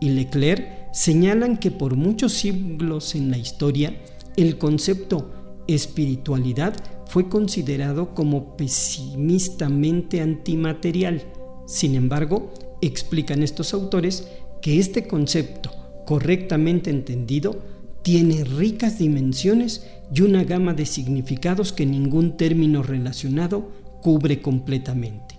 y 0.00 0.10
Leclerc 0.10 0.92
señalan 0.92 1.58
que 1.58 1.70
por 1.70 1.96
muchos 1.96 2.32
siglos 2.34 3.14
en 3.14 3.30
la 3.30 3.38
historia 3.38 4.00
el 4.36 4.58
concepto 4.58 5.30
espiritualidad 5.66 6.74
fue 7.12 7.28
considerado 7.28 8.14
como 8.14 8.56
pesimistamente 8.56 10.22
antimaterial. 10.22 11.22
Sin 11.66 11.94
embargo, 11.94 12.54
explican 12.80 13.42
estos 13.42 13.74
autores 13.74 14.28
que 14.62 14.78
este 14.78 15.06
concepto, 15.06 15.70
correctamente 16.06 16.88
entendido, 16.88 17.60
tiene 18.00 18.44
ricas 18.44 18.98
dimensiones 18.98 19.86
y 20.14 20.22
una 20.22 20.44
gama 20.44 20.72
de 20.72 20.86
significados 20.86 21.74
que 21.74 21.84
ningún 21.84 22.38
término 22.38 22.82
relacionado 22.82 23.70
cubre 24.00 24.40
completamente. 24.40 25.36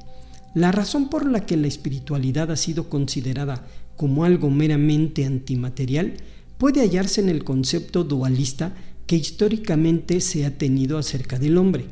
La 0.54 0.72
razón 0.72 1.10
por 1.10 1.26
la 1.26 1.44
que 1.44 1.58
la 1.58 1.66
espiritualidad 1.66 2.52
ha 2.52 2.56
sido 2.56 2.88
considerada 2.88 3.66
como 3.98 4.26
algo 4.26 4.52
meramente 4.52 5.26
antimaterial 5.26 6.18
puede 6.60 6.82
hallarse 6.82 7.20
en 7.20 7.30
el 7.30 7.44
concepto 7.44 8.04
dualista 8.04 8.76
que 9.08 9.16
históricamente 9.16 10.22
se 10.22 10.46
ha 10.46 10.58
tenido 10.58 10.98
acerca 10.98 11.40
del 11.40 11.58
hombre. 11.58 11.86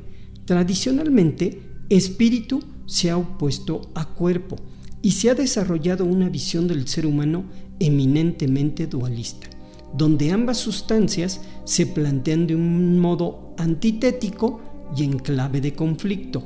Tradicionalmente, 0.45 1.61
espíritu 1.89 2.61
se 2.85 3.09
ha 3.09 3.17
opuesto 3.17 3.91
a 3.95 4.05
cuerpo 4.05 4.57
y 5.01 5.11
se 5.11 5.29
ha 5.29 5.35
desarrollado 5.35 6.05
una 6.05 6.29
visión 6.29 6.67
del 6.67 6.87
ser 6.87 7.05
humano 7.05 7.45
eminentemente 7.79 8.87
dualista, 8.87 9.47
donde 9.95 10.31
ambas 10.31 10.57
sustancias 10.57 11.41
se 11.65 11.87
plantean 11.87 12.47
de 12.47 12.55
un 12.55 12.99
modo 12.99 13.53
antitético 13.57 14.61
y 14.95 15.03
en 15.03 15.19
clave 15.19 15.61
de 15.61 15.73
conflicto. 15.73 16.43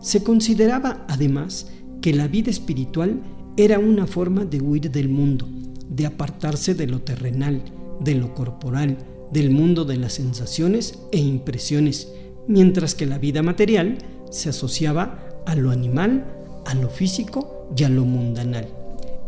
Se 0.00 0.22
consideraba 0.22 1.04
además 1.08 1.68
que 2.00 2.12
la 2.12 2.28
vida 2.28 2.50
espiritual 2.50 3.22
era 3.56 3.78
una 3.78 4.06
forma 4.06 4.44
de 4.44 4.60
huir 4.60 4.90
del 4.90 5.08
mundo, 5.08 5.48
de 5.88 6.06
apartarse 6.06 6.74
de 6.74 6.86
lo 6.86 7.00
terrenal, 7.00 7.62
de 8.00 8.14
lo 8.14 8.34
corporal, 8.34 8.98
del 9.30 9.50
mundo 9.50 9.84
de 9.84 9.96
las 9.96 10.14
sensaciones 10.14 10.98
e 11.12 11.18
impresiones, 11.18 12.12
mientras 12.46 12.94
que 12.94 13.06
la 13.06 13.18
vida 13.18 13.42
material 13.42 13.98
se 14.30 14.50
asociaba 14.50 15.42
a 15.46 15.54
lo 15.54 15.70
animal, 15.70 16.26
a 16.64 16.74
lo 16.74 16.88
físico 16.88 17.68
y 17.76 17.84
a 17.84 17.88
lo 17.88 18.04
mundanal. 18.04 18.68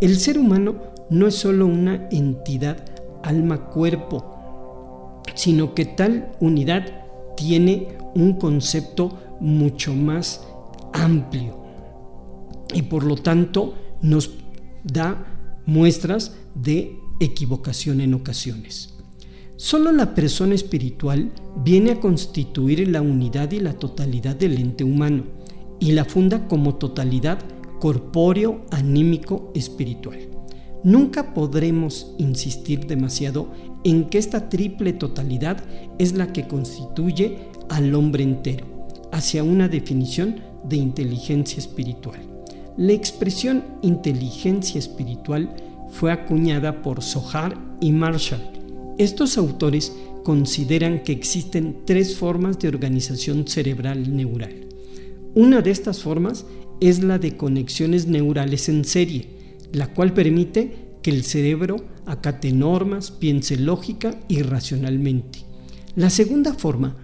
El 0.01 0.19
ser 0.19 0.39
humano 0.39 0.77
no 1.11 1.27
es 1.27 1.35
solo 1.35 1.67
una 1.67 2.09
entidad 2.11 2.85
alma-cuerpo, 3.23 5.23
sino 5.35 5.75
que 5.75 5.85
tal 5.85 6.33
unidad 6.41 7.05
tiene 7.37 7.89
un 8.15 8.35
concepto 8.35 9.19
mucho 9.41 9.95
más 9.95 10.47
amplio 10.93 11.59
y 12.75 12.83
por 12.83 13.05
lo 13.05 13.17
tanto 13.17 13.75
nos 14.03 14.31
da 14.85 15.63
muestras 15.67 16.37
de 16.55 16.97
equivocación 17.21 18.01
en 18.01 18.15
ocasiones. 18.15 18.98
Solo 19.61 19.91
la 19.91 20.15
persona 20.15 20.55
espiritual 20.55 21.33
viene 21.65 21.91
a 21.91 21.99
constituir 21.99 22.87
la 22.87 23.03
unidad 23.03 23.51
y 23.51 23.59
la 23.59 23.73
totalidad 23.73 24.37
del 24.37 24.57
ente 24.57 24.85
humano 24.85 25.25
y 25.81 25.91
la 25.91 26.05
funda 26.05 26.47
como 26.47 26.77
totalidad 26.77 27.41
corpóreo, 27.81 28.65
anímico, 28.71 29.51
espiritual. 29.57 30.21
Nunca 30.85 31.35
podremos 31.35 32.15
insistir 32.19 32.87
demasiado 32.87 33.51
en 33.83 34.09
que 34.09 34.19
esta 34.19 34.49
triple 34.49 34.93
totalidad 34.93 35.65
es 35.99 36.13
la 36.13 36.33
que 36.33 36.47
constituye 36.47 37.39
al 37.69 37.93
hombre 37.97 38.23
entero, 38.23 38.87
hacia 39.11 39.43
una 39.43 39.67
definición 39.67 40.37
de 40.69 40.77
inteligencia 40.77 41.59
espiritual. 41.59 42.21
La 42.77 42.93
expresión 42.93 43.65
inteligencia 43.83 44.79
espiritual 44.79 45.53
fue 45.91 46.13
acuñada 46.13 46.81
por 46.81 47.03
Sohar 47.03 47.59
y 47.81 47.91
Marshall. 47.91 48.58
Estos 48.99 49.39
autores 49.39 49.93
consideran 50.25 51.05
que 51.05 51.13
existen 51.13 51.83
tres 51.85 52.17
formas 52.17 52.59
de 52.59 52.67
organización 52.67 53.47
cerebral 53.47 54.17
neural. 54.17 54.67
Una 55.37 55.63
de 55.63 55.71
estas 55.71 56.03
formas 56.03 56.45
es 56.81 57.05
la 57.05 57.21
de 57.21 57.37
conexiones 57.37 58.09
neurales 58.09 58.69
en 58.69 58.85
serie, 58.85 59.29
la 59.73 59.95
cual 59.95 60.15
permite 60.15 60.89
que 61.01 61.11
el 61.13 61.23
cerebro 61.23 61.77
acate 62.07 62.51
normas, 62.51 63.13
piense 63.13 63.57
lógica 63.57 64.19
y 64.27 64.43
racionalmente. 64.43 65.45
La 65.95 66.11
segunda 66.11 66.55
forma 66.55 66.97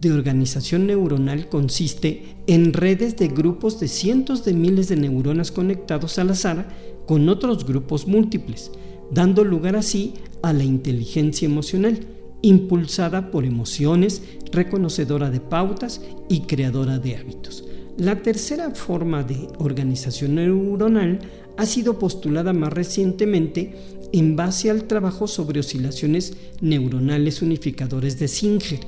de 0.00 0.12
organización 0.12 0.88
neuronal 0.88 1.48
consiste 1.48 2.36
en 2.48 2.72
redes 2.72 3.16
de 3.16 3.28
grupos 3.28 3.78
de 3.78 3.86
cientos 3.86 4.44
de 4.44 4.54
miles 4.54 4.88
de 4.88 4.96
neuronas 4.96 5.52
conectados 5.52 6.18
al 6.18 6.30
azar 6.30 6.68
con 7.06 7.28
otros 7.28 7.64
grupos 7.64 8.08
múltiples, 8.08 8.72
dando 9.10 9.44
lugar 9.44 9.76
así 9.76 10.14
a 10.42 10.52
la 10.52 10.64
inteligencia 10.64 11.46
emocional, 11.46 11.98
impulsada 12.42 13.30
por 13.30 13.44
emociones, 13.44 14.22
reconocedora 14.52 15.30
de 15.30 15.40
pautas 15.40 16.00
y 16.28 16.40
creadora 16.42 16.98
de 16.98 17.16
hábitos. 17.16 17.64
La 17.96 18.22
tercera 18.22 18.70
forma 18.70 19.24
de 19.24 19.48
organización 19.58 20.36
neuronal 20.36 21.18
ha 21.56 21.66
sido 21.66 21.98
postulada 21.98 22.52
más 22.52 22.72
recientemente 22.72 23.74
en 24.12 24.36
base 24.36 24.70
al 24.70 24.84
trabajo 24.84 25.26
sobre 25.26 25.60
oscilaciones 25.60 26.36
neuronales 26.60 27.42
unificadores 27.42 28.18
de 28.18 28.28
Singer, 28.28 28.80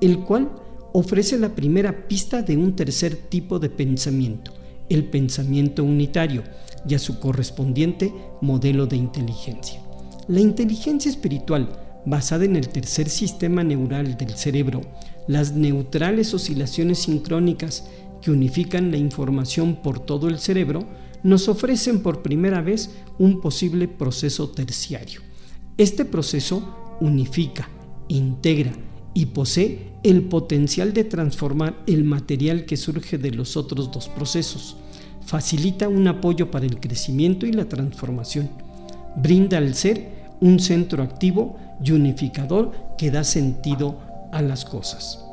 el 0.00 0.20
cual 0.20 0.50
ofrece 0.92 1.38
la 1.38 1.54
primera 1.54 2.06
pista 2.06 2.42
de 2.42 2.56
un 2.56 2.76
tercer 2.76 3.16
tipo 3.16 3.58
de 3.58 3.70
pensamiento, 3.70 4.52
el 4.88 5.04
pensamiento 5.04 5.82
unitario, 5.82 6.42
y 6.88 6.94
a 6.94 6.98
su 6.98 7.20
correspondiente 7.20 8.12
modelo 8.40 8.86
de 8.86 8.96
inteligencia. 8.96 9.80
La 10.28 10.40
inteligencia 10.40 11.10
espiritual, 11.10 11.68
basada 12.06 12.44
en 12.44 12.56
el 12.56 12.68
tercer 12.68 13.08
sistema 13.08 13.64
neural 13.64 14.16
del 14.16 14.30
cerebro, 14.36 14.80
las 15.26 15.52
neutrales 15.52 16.32
oscilaciones 16.34 17.00
sincrónicas 17.00 17.84
que 18.22 18.30
unifican 18.30 18.90
la 18.90 18.96
información 18.96 19.76
por 19.76 19.98
todo 20.00 20.28
el 20.28 20.38
cerebro, 20.38 20.86
nos 21.22 21.48
ofrecen 21.48 22.02
por 22.02 22.22
primera 22.22 22.60
vez 22.60 22.90
un 23.18 23.40
posible 23.40 23.88
proceso 23.88 24.50
terciario. 24.50 25.20
Este 25.76 26.04
proceso 26.04 26.96
unifica, 27.00 27.68
integra 28.08 28.72
y 29.14 29.26
posee 29.26 29.90
el 30.02 30.22
potencial 30.22 30.92
de 30.92 31.04
transformar 31.04 31.82
el 31.86 32.04
material 32.04 32.64
que 32.64 32.76
surge 32.76 33.18
de 33.18 33.32
los 33.32 33.56
otros 33.56 33.90
dos 33.90 34.08
procesos. 34.08 34.76
Facilita 35.24 35.88
un 35.88 36.08
apoyo 36.08 36.50
para 36.50 36.66
el 36.66 36.80
crecimiento 36.80 37.46
y 37.46 37.52
la 37.52 37.66
transformación. 37.66 38.50
Brinda 39.16 39.58
al 39.58 39.74
ser 39.74 40.20
un 40.40 40.58
centro 40.60 41.02
activo 41.02 41.56
y 41.82 41.92
unificador 41.92 42.72
que 42.96 43.10
da 43.10 43.24
sentido 43.24 43.98
a 44.32 44.42
las 44.42 44.64
cosas. 44.64 45.24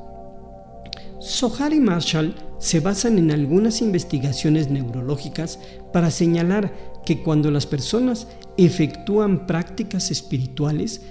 Sohar 1.20 1.74
y 1.74 1.80
Marshall 1.80 2.36
se 2.60 2.80
basan 2.80 3.18
en 3.18 3.32
algunas 3.32 3.82
investigaciones 3.82 4.70
neurológicas 4.70 5.60
para 5.92 6.12
señalar 6.12 6.74
que 7.06 7.22
cuando 7.22 7.52
las 7.52 7.66
personas 7.66 8.28
efectúan 8.58 9.48
prácticas 9.48 10.12
espirituales, 10.12 11.02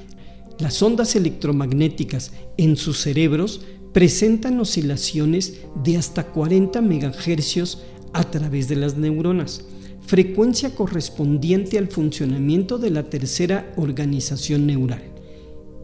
las 0.58 0.82
ondas 0.82 1.16
electromagnéticas 1.16 2.32
en 2.56 2.76
sus 2.76 3.00
cerebros 3.00 3.62
presentan 3.92 4.60
oscilaciones 4.60 5.60
de 5.82 5.96
hasta 5.96 6.24
40 6.24 6.80
MHz 6.80 7.78
a 8.16 8.24
través 8.30 8.66
de 8.66 8.76
las 8.76 8.96
neuronas, 8.96 9.62
frecuencia 10.06 10.74
correspondiente 10.74 11.76
al 11.76 11.88
funcionamiento 11.88 12.78
de 12.78 12.88
la 12.88 13.02
tercera 13.02 13.74
organización 13.76 14.66
neural. 14.66 15.02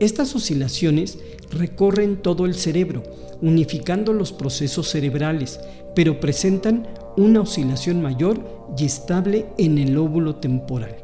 Estas 0.01 0.35
oscilaciones 0.35 1.19
recorren 1.51 2.23
todo 2.23 2.47
el 2.47 2.55
cerebro, 2.55 3.03
unificando 3.43 4.15
los 4.15 4.33
procesos 4.33 4.89
cerebrales, 4.89 5.61
pero 5.95 6.21
presentan 6.21 6.89
una 7.19 7.43
oscilación 7.43 8.01
mayor 8.01 8.73
y 8.79 8.87
estable 8.87 9.49
en 9.59 9.77
el 9.77 9.99
óvulo 9.99 10.37
temporal. 10.37 10.97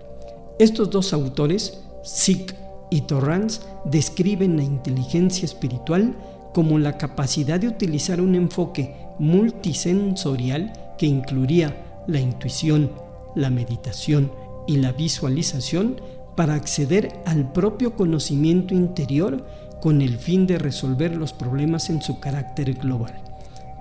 Estos 0.59 0.89
dos 0.89 1.13
autores, 1.13 1.79
Sick 2.05 2.55
y 2.91 3.03
Torrance, 3.03 3.61
describen 3.85 4.57
la 4.57 4.63
inteligencia 4.63 5.45
espiritual 5.45 6.17
como 6.55 6.79
la 6.79 6.97
capacidad 6.97 7.61
de 7.61 7.69
utilizar 7.69 8.19
un 8.23 8.35
enfoque 8.35 8.95
multisensorial 9.19 10.73
que 10.99 11.07
incluiría 11.07 12.05
la 12.07 12.21
intuición, 12.21 12.91
la 13.35 13.51
meditación 13.51 14.33
y 14.67 14.77
la 14.77 14.93
visualización 14.93 16.01
para 16.37 16.55
acceder 16.55 17.21
al 17.27 17.53
propio 17.53 17.97
conocimiento 17.97 18.75
interior 18.75 19.47
con 19.81 20.03
el 20.03 20.19
fin 20.19 20.47
de 20.47 20.59
resolver 20.59 21.17
los 21.17 21.33
problemas 21.33 21.91
en 21.91 22.03
su 22.03 22.21
carácter 22.21 22.75
global. 22.75 23.23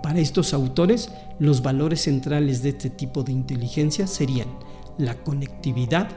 Para 0.02 0.20
estos 0.20 0.54
autores, 0.54 1.10
los 1.40 1.62
valores 1.62 2.02
centrales 2.02 2.64
de 2.64 2.70
este 2.70 2.90
tipo 2.90 3.24
de 3.24 3.32
inteligencia 3.32 4.08
serían 4.08 4.48
la 4.98 5.16
conectividad, 5.16 6.10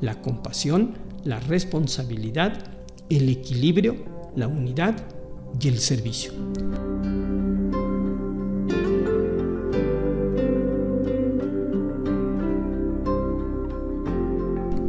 la 0.00 0.20
compasión, 0.20 0.94
la 1.24 1.40
responsabilidad, 1.40 2.58
el 3.08 3.28
equilibrio, 3.28 3.96
la 4.34 4.48
unidad 4.48 4.96
y 5.60 5.68
el 5.68 5.78
servicio. 5.78 6.32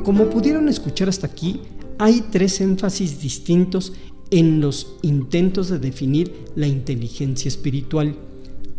Como 0.07 0.29
pudieron 0.29 0.69
escuchar 0.69 1.09
hasta 1.09 1.27
aquí, 1.27 1.59
hay 1.97 2.23
tres 2.31 2.61
énfasis 2.61 3.19
distintos 3.19 3.91
en 4.31 4.61
los 4.61 4.95
intentos 5.01 5.67
de 5.67 5.79
definir 5.79 6.33
la 6.55 6.65
inteligencia 6.65 7.49
espiritual. 7.49 8.15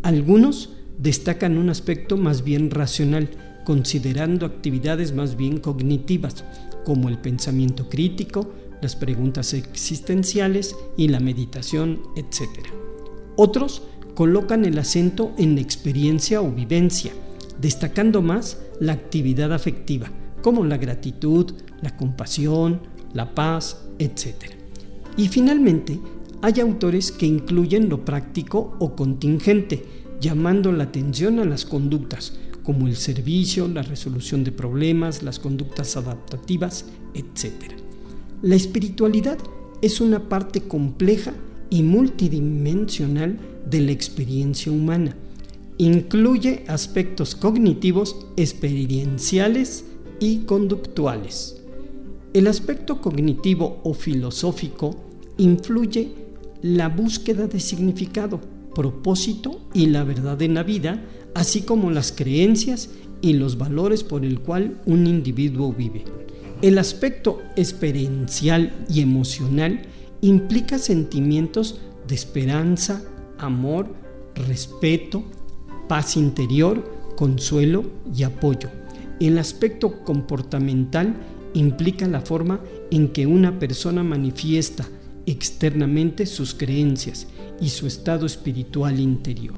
Algunos 0.02 0.70
destacan 0.96 1.58
un 1.58 1.68
aspecto 1.68 2.16
más 2.16 2.44
bien 2.44 2.70
racional, 2.70 3.28
considerando 3.66 4.46
actividades 4.46 5.14
más 5.14 5.36
bien 5.36 5.58
cognitivas, 5.58 6.46
como 6.86 7.10
el 7.10 7.18
pensamiento 7.18 7.90
crítico, 7.90 8.50
las 8.80 8.96
preguntas 8.96 9.52
existenciales 9.52 10.76
y 10.96 11.08
la 11.08 11.20
meditación, 11.20 12.00
etc. 12.16 12.48
Otros 13.36 13.82
colocan 14.14 14.64
el 14.64 14.78
acento 14.78 15.34
en 15.36 15.56
la 15.56 15.60
experiencia 15.60 16.40
o 16.40 16.50
vivencia, 16.50 17.12
destacando 17.60 18.22
más 18.22 18.56
la 18.80 18.94
actividad 18.94 19.52
afectiva, 19.52 20.10
como 20.42 20.64
la 20.64 20.76
gratitud, 20.76 21.52
la 21.82 21.96
compasión, 21.96 22.80
la 23.12 23.34
paz, 23.34 23.84
etc. 23.98 24.52
Y 25.16 25.28
finalmente, 25.28 25.98
hay 26.42 26.60
autores 26.60 27.10
que 27.10 27.26
incluyen 27.26 27.88
lo 27.88 28.04
práctico 28.04 28.76
o 28.78 28.94
contingente, 28.94 29.84
llamando 30.20 30.72
la 30.72 30.84
atención 30.84 31.38
a 31.38 31.44
las 31.44 31.64
conductas, 31.64 32.38
como 32.62 32.86
el 32.86 32.96
servicio, 32.96 33.66
la 33.66 33.82
resolución 33.82 34.44
de 34.44 34.52
problemas, 34.52 35.22
las 35.22 35.38
conductas 35.38 35.96
adaptativas, 35.96 36.84
etc. 37.14 37.72
La 38.42 38.54
espiritualidad 38.54 39.38
es 39.82 40.00
una 40.00 40.28
parte 40.28 40.60
compleja 40.60 41.32
y 41.70 41.82
multidimensional 41.82 43.38
de 43.68 43.80
la 43.80 43.92
experiencia 43.92 44.70
humana. 44.70 45.16
Incluye 45.78 46.64
aspectos 46.68 47.34
cognitivos, 47.34 48.26
experienciales, 48.36 49.84
y 50.20 50.40
conductuales. 50.40 51.60
El 52.34 52.46
aspecto 52.46 53.00
cognitivo 53.00 53.80
o 53.84 53.94
filosófico 53.94 54.96
influye 55.38 56.12
la 56.62 56.88
búsqueda 56.88 57.46
de 57.46 57.60
significado, 57.60 58.40
propósito 58.74 59.60
y 59.72 59.86
la 59.86 60.04
verdad 60.04 60.40
en 60.42 60.54
la 60.54 60.62
vida, 60.62 61.02
así 61.34 61.62
como 61.62 61.90
las 61.90 62.12
creencias 62.12 62.90
y 63.20 63.34
los 63.34 63.58
valores 63.58 64.04
por 64.04 64.24
el 64.24 64.40
cual 64.40 64.80
un 64.86 65.06
individuo 65.06 65.72
vive. 65.72 66.04
El 66.62 66.78
aspecto 66.78 67.40
experiencial 67.56 68.84
y 68.88 69.00
emocional 69.00 69.82
implica 70.20 70.78
sentimientos 70.78 71.80
de 72.06 72.14
esperanza, 72.14 73.02
amor, 73.38 73.86
respeto, 74.34 75.22
paz 75.88 76.16
interior, 76.16 76.84
consuelo 77.16 77.84
y 78.14 78.24
apoyo. 78.24 78.70
El 79.20 79.38
aspecto 79.38 80.04
comportamental 80.04 81.16
implica 81.54 82.06
la 82.06 82.20
forma 82.20 82.60
en 82.90 83.08
que 83.08 83.26
una 83.26 83.58
persona 83.58 84.02
manifiesta 84.02 84.86
externamente 85.26 86.24
sus 86.26 86.54
creencias 86.54 87.26
y 87.60 87.70
su 87.70 87.86
estado 87.86 88.26
espiritual 88.26 89.00
interior. 89.00 89.54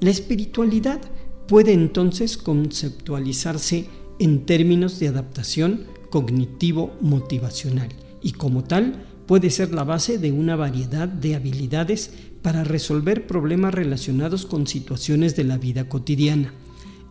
La 0.00 0.10
espiritualidad 0.10 1.00
puede 1.46 1.72
entonces 1.72 2.38
conceptualizarse 2.38 3.86
en 4.18 4.46
términos 4.46 4.98
de 4.98 5.08
adaptación 5.08 5.84
cognitivo-motivacional 6.10 7.88
y 8.22 8.32
como 8.32 8.64
tal 8.64 9.04
puede 9.26 9.50
ser 9.50 9.72
la 9.72 9.84
base 9.84 10.18
de 10.18 10.32
una 10.32 10.56
variedad 10.56 11.06
de 11.06 11.34
habilidades 11.34 12.12
para 12.42 12.64
resolver 12.64 13.26
problemas 13.26 13.74
relacionados 13.74 14.46
con 14.46 14.66
situaciones 14.66 15.36
de 15.36 15.44
la 15.44 15.58
vida 15.58 15.88
cotidiana. 15.88 16.52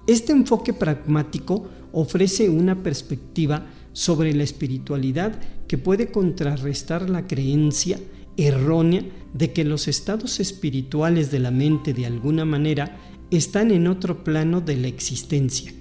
Este 0.10 0.32
enfoque 0.32 0.74
pragmático 0.74 1.70
ofrece 1.92 2.50
una 2.50 2.82
perspectiva 2.82 3.68
sobre 3.94 4.34
la 4.34 4.42
espiritualidad 4.42 5.40
que 5.68 5.78
puede 5.78 6.10
contrarrestar 6.10 7.12
la 7.12 7.28
creencia 7.28 8.00
errónea 8.36 9.06
de 9.36 9.54
que 9.54 9.64
los 9.64 9.88
estados 9.88 10.40
espirituales 10.40 11.30
de 11.30 11.38
la 11.38 11.52
mente 11.52 11.94
de 11.94 12.08
alguna 12.08 12.44
manera 12.44 12.98
están 13.30 13.70
en 13.70 13.86
otro 13.86 14.24
plano 14.24 14.62
de 14.62 14.78
la 14.78 14.88
existencia, 14.88 15.72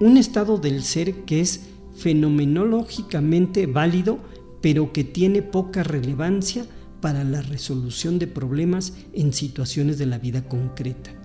un 0.00 0.18
estado 0.18 0.58
del 0.58 0.84
ser 0.84 1.24
que 1.24 1.40
es 1.40 1.62
fenomenológicamente 1.96 3.66
válido 3.66 4.20
pero 4.60 4.92
que 4.92 5.02
tiene 5.02 5.42
poca 5.42 5.82
relevancia 5.82 6.64
para 7.00 7.24
la 7.24 7.42
resolución 7.42 8.20
de 8.20 8.28
problemas 8.28 8.92
en 9.12 9.32
situaciones 9.32 9.98
de 9.98 10.06
la 10.06 10.18
vida 10.18 10.46
concreta. 10.46 11.23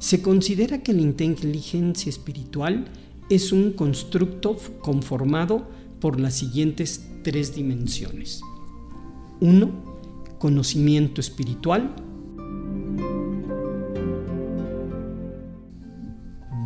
Se 0.00 0.22
considera 0.22 0.82
que 0.82 0.94
la 0.94 1.02
inteligencia 1.02 2.08
espiritual 2.08 2.86
es 3.28 3.52
un 3.52 3.72
constructo 3.74 4.56
conformado 4.80 5.68
por 6.00 6.18
las 6.18 6.34
siguientes 6.36 7.06
tres 7.22 7.54
dimensiones. 7.54 8.40
1. 9.40 9.70
Conocimiento 10.38 11.20
espiritual. 11.20 11.94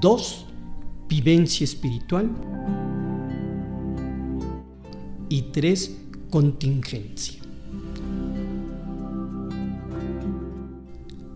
2. 0.00 0.46
Vivencia 1.08 1.64
espiritual. 1.64 2.30
Y 5.28 5.42
3. 5.50 5.96
Contingencia. 6.30 7.40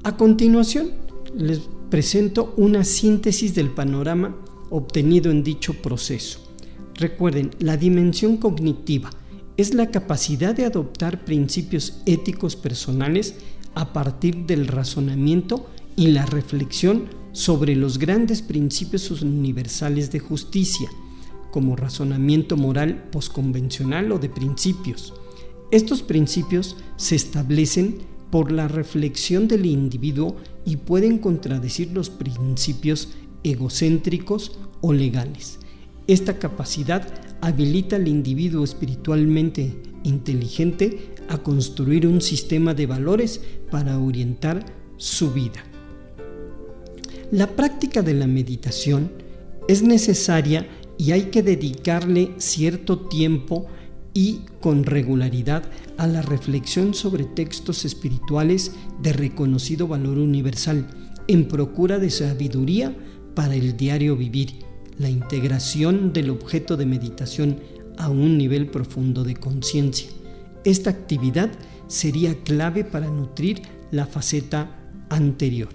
A 0.04 0.16
continuación, 0.16 0.92
les 1.34 1.68
presento 1.90 2.54
una 2.56 2.84
síntesis 2.84 3.54
del 3.54 3.70
panorama 3.70 4.36
obtenido 4.70 5.30
en 5.30 5.42
dicho 5.42 5.74
proceso. 5.74 6.40
Recuerden, 6.94 7.50
la 7.58 7.76
dimensión 7.76 8.36
cognitiva 8.36 9.10
es 9.56 9.74
la 9.74 9.90
capacidad 9.90 10.54
de 10.54 10.64
adoptar 10.64 11.24
principios 11.24 12.00
éticos 12.06 12.56
personales 12.56 13.36
a 13.74 13.92
partir 13.92 14.46
del 14.46 14.66
razonamiento 14.66 15.66
y 15.96 16.08
la 16.08 16.26
reflexión 16.26 17.06
sobre 17.32 17.74
los 17.74 17.98
grandes 17.98 18.42
principios 18.42 19.10
universales 19.22 20.10
de 20.10 20.18
justicia, 20.18 20.88
como 21.50 21.76
razonamiento 21.76 22.56
moral 22.56 23.08
posconvencional 23.10 24.12
o 24.12 24.18
de 24.18 24.28
principios. 24.28 25.14
Estos 25.70 26.02
principios 26.02 26.76
se 26.96 27.14
establecen 27.14 27.98
por 28.30 28.52
la 28.52 28.68
reflexión 28.68 29.48
del 29.48 29.66
individuo 29.66 30.36
y 30.64 30.76
pueden 30.76 31.18
contradecir 31.18 31.92
los 31.92 32.10
principios 32.10 33.10
egocéntricos 33.42 34.58
o 34.80 34.92
legales. 34.92 35.58
Esta 36.06 36.38
capacidad 36.38 37.06
habilita 37.40 37.96
al 37.96 38.08
individuo 38.08 38.64
espiritualmente 38.64 39.76
inteligente 40.04 41.14
a 41.28 41.38
construir 41.38 42.06
un 42.06 42.20
sistema 42.20 42.74
de 42.74 42.86
valores 42.86 43.40
para 43.70 43.98
orientar 43.98 44.64
su 44.96 45.32
vida. 45.32 45.64
La 47.30 47.48
práctica 47.48 48.02
de 48.02 48.14
la 48.14 48.26
meditación 48.26 49.12
es 49.68 49.82
necesaria 49.82 50.66
y 50.96 51.12
hay 51.12 51.24
que 51.24 51.42
dedicarle 51.42 52.32
cierto 52.38 53.00
tiempo 53.00 53.66
y 54.14 54.40
con 54.60 54.84
regularidad 54.84 55.64
a 55.96 56.06
la 56.06 56.22
reflexión 56.22 56.94
sobre 56.94 57.24
textos 57.24 57.84
espirituales 57.84 58.72
de 59.02 59.12
reconocido 59.12 59.88
valor 59.88 60.18
universal, 60.18 60.86
en 61.26 61.46
procura 61.46 61.98
de 61.98 62.10
sabiduría 62.10 62.96
para 63.34 63.54
el 63.54 63.76
diario 63.76 64.16
vivir, 64.16 64.64
la 64.98 65.08
integración 65.08 66.12
del 66.12 66.30
objeto 66.30 66.76
de 66.76 66.86
meditación 66.86 67.60
a 67.96 68.08
un 68.08 68.36
nivel 68.36 68.68
profundo 68.68 69.24
de 69.24 69.36
conciencia. 69.36 70.08
Esta 70.64 70.90
actividad 70.90 71.50
sería 71.86 72.42
clave 72.42 72.84
para 72.84 73.10
nutrir 73.10 73.62
la 73.90 74.06
faceta 74.06 74.70
anterior. 75.08 75.68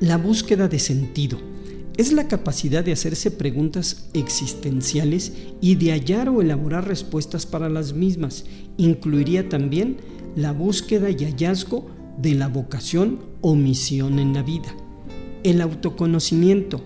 La 0.00 0.18
búsqueda 0.18 0.68
de 0.68 0.78
sentido 0.78 1.53
es 1.96 2.12
la 2.12 2.26
capacidad 2.26 2.84
de 2.84 2.92
hacerse 2.92 3.30
preguntas 3.30 4.08
existenciales 4.14 5.32
y 5.60 5.76
de 5.76 5.92
hallar 5.92 6.28
o 6.28 6.42
elaborar 6.42 6.88
respuestas 6.88 7.46
para 7.46 7.68
las 7.68 7.92
mismas. 7.92 8.44
Incluiría 8.76 9.48
también 9.48 9.98
la 10.34 10.52
búsqueda 10.52 11.10
y 11.10 11.24
hallazgo 11.24 11.86
de 12.18 12.34
la 12.34 12.48
vocación 12.48 13.20
o 13.40 13.54
misión 13.54 14.18
en 14.18 14.34
la 14.34 14.42
vida. 14.42 14.74
El 15.44 15.60
autoconocimiento 15.60 16.82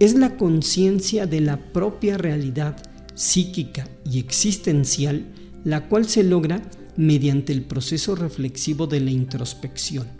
es 0.00 0.14
la 0.14 0.36
conciencia 0.36 1.26
de 1.26 1.40
la 1.40 1.72
propia 1.72 2.18
realidad 2.18 2.76
psíquica 3.14 3.88
y 4.04 4.18
existencial, 4.18 5.26
la 5.64 5.88
cual 5.88 6.08
se 6.08 6.24
logra 6.24 6.62
mediante 6.96 7.52
el 7.52 7.62
proceso 7.62 8.16
reflexivo 8.16 8.86
de 8.86 9.00
la 9.00 9.10
introspección 9.10 10.17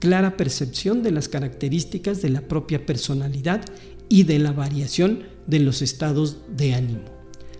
clara 0.00 0.36
percepción 0.36 1.04
de 1.04 1.12
las 1.12 1.28
características 1.28 2.20
de 2.22 2.30
la 2.30 2.40
propia 2.40 2.84
personalidad 2.84 3.62
y 4.08 4.24
de 4.24 4.40
la 4.40 4.52
variación 4.52 5.20
de 5.46 5.60
los 5.60 5.82
estados 5.82 6.38
de 6.56 6.74
ánimo. 6.74 7.04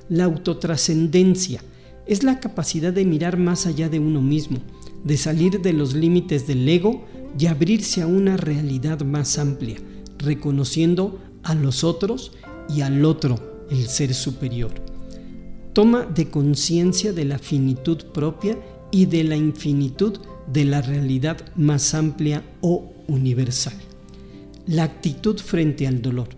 La 0.09 0.25
autotrascendencia 0.25 1.63
es 2.07 2.25
la 2.25 2.41
capacidad 2.41 2.93
de 2.93 3.05
mirar 3.05 3.37
más 3.37 3.67
allá 3.67 3.89
de 3.89 4.01
uno 4.01 4.21
mismo, 4.21 4.59
de 5.05 5.17
salir 5.17 5.61
de 5.61 5.73
los 5.73 5.95
límites 5.95 6.47
del 6.47 6.69
ego 6.69 7.05
y 7.39 7.47
abrirse 7.47 8.03
a 8.03 8.09
una 8.09 8.37
realidad 8.37 9.03
más 9.03 9.39
amplia, 9.39 9.77
reconociendo 10.19 11.21
a 11.43 11.55
los 11.55 11.85
otros 11.85 12.33
y 12.69 12.81
al 12.81 13.05
otro, 13.05 13.67
el 13.71 13.87
ser 13.87 14.15
superior. 14.15 14.73
Toma 15.73 16.05
de 16.05 16.29
conciencia 16.31 17.13
de 17.13 17.25
la 17.25 17.39
finitud 17.39 17.99
propia 18.13 18.59
y 18.91 19.07
de 19.07 19.23
la 19.23 19.37
infinitud 19.37 20.19
de 20.47 20.65
la 20.65 20.83
realidad 20.83 21.39
más 21.57 21.95
amplia 21.95 22.45
o 22.61 22.93
universal. 23.09 23.75
La 24.67 24.85
actitud 24.85 25.39
frente 25.39 25.87
al 25.87 26.03
dolor 26.03 26.29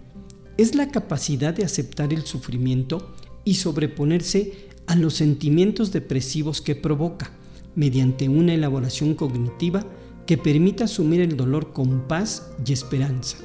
es 0.57 0.75
la 0.75 0.91
capacidad 0.91 1.55
de 1.55 1.65
aceptar 1.65 2.13
el 2.13 2.23
sufrimiento 2.23 3.15
y 3.45 3.55
sobreponerse 3.55 4.69
a 4.87 4.97
los 4.97 5.15
sentimientos 5.15 5.93
depresivos 5.93 6.61
que 6.61 6.75
provoca 6.75 7.33
mediante 7.75 8.29
una 8.29 8.55
elaboración 8.55 9.15
cognitiva 9.15 9.87
que 10.27 10.39
permita 10.39 10.85
asumir 10.85 11.21
el 11.21 11.37
dolor 11.37 11.73
con 11.73 12.07
paz 12.07 12.51
y 12.65 12.73
esperanza. 12.73 13.39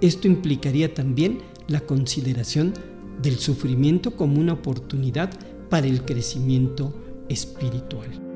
Esto 0.00 0.26
implicaría 0.26 0.94
también 0.94 1.38
la 1.66 1.80
consideración 1.80 2.74
del 3.22 3.38
sufrimiento 3.38 4.16
como 4.16 4.40
una 4.40 4.54
oportunidad 4.54 5.30
para 5.68 5.86
el 5.86 6.04
crecimiento 6.04 6.94
espiritual. 7.28 8.27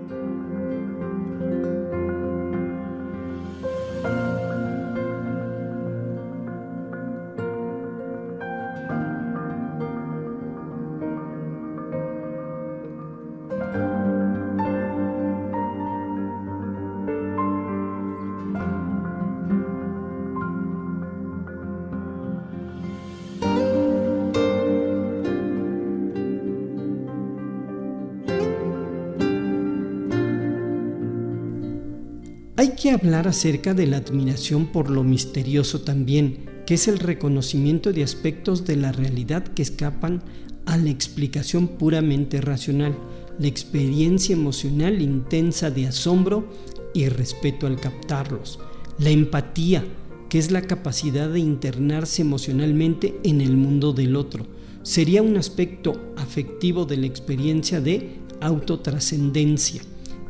Hay 32.62 32.76
que 32.76 32.92
hablar 32.92 33.26
acerca 33.26 33.74
de 33.74 33.88
la 33.88 33.96
admiración 33.96 34.66
por 34.66 34.88
lo 34.88 35.02
misterioso 35.02 35.80
también, 35.80 36.48
que 36.64 36.74
es 36.74 36.86
el 36.86 37.00
reconocimiento 37.00 37.92
de 37.92 38.04
aspectos 38.04 38.64
de 38.64 38.76
la 38.76 38.92
realidad 38.92 39.42
que 39.42 39.62
escapan 39.62 40.22
a 40.64 40.76
la 40.76 40.88
explicación 40.88 41.66
puramente 41.66 42.40
racional, 42.40 42.96
la 43.40 43.48
experiencia 43.48 44.34
emocional 44.34 45.02
intensa 45.02 45.72
de 45.72 45.88
asombro 45.88 46.52
y 46.94 47.08
respeto 47.08 47.66
al 47.66 47.80
captarlos, 47.80 48.60
la 48.96 49.10
empatía, 49.10 49.84
que 50.28 50.38
es 50.38 50.52
la 50.52 50.62
capacidad 50.62 51.28
de 51.28 51.40
internarse 51.40 52.22
emocionalmente 52.22 53.18
en 53.24 53.40
el 53.40 53.56
mundo 53.56 53.92
del 53.92 54.14
otro, 54.14 54.46
sería 54.84 55.20
un 55.20 55.36
aspecto 55.36 56.12
afectivo 56.16 56.84
de 56.84 56.98
la 56.98 57.06
experiencia 57.06 57.80
de 57.80 58.20
autotrascendencia. 58.40 59.82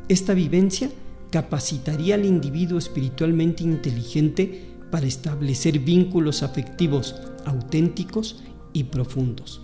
Esta 0.09 0.33
vivencia 0.33 0.91
capacitaría 1.33 2.15
al 2.15 2.27
individuo 2.27 2.79
espiritualmente 2.79 3.65
inteligente 3.65 4.67
para 4.91 5.07
establecer 5.07 5.79
vínculos 5.79 6.43
afectivos 6.43 7.17
auténticos 7.47 8.43
y 8.75 8.85
profundos. 8.85 9.63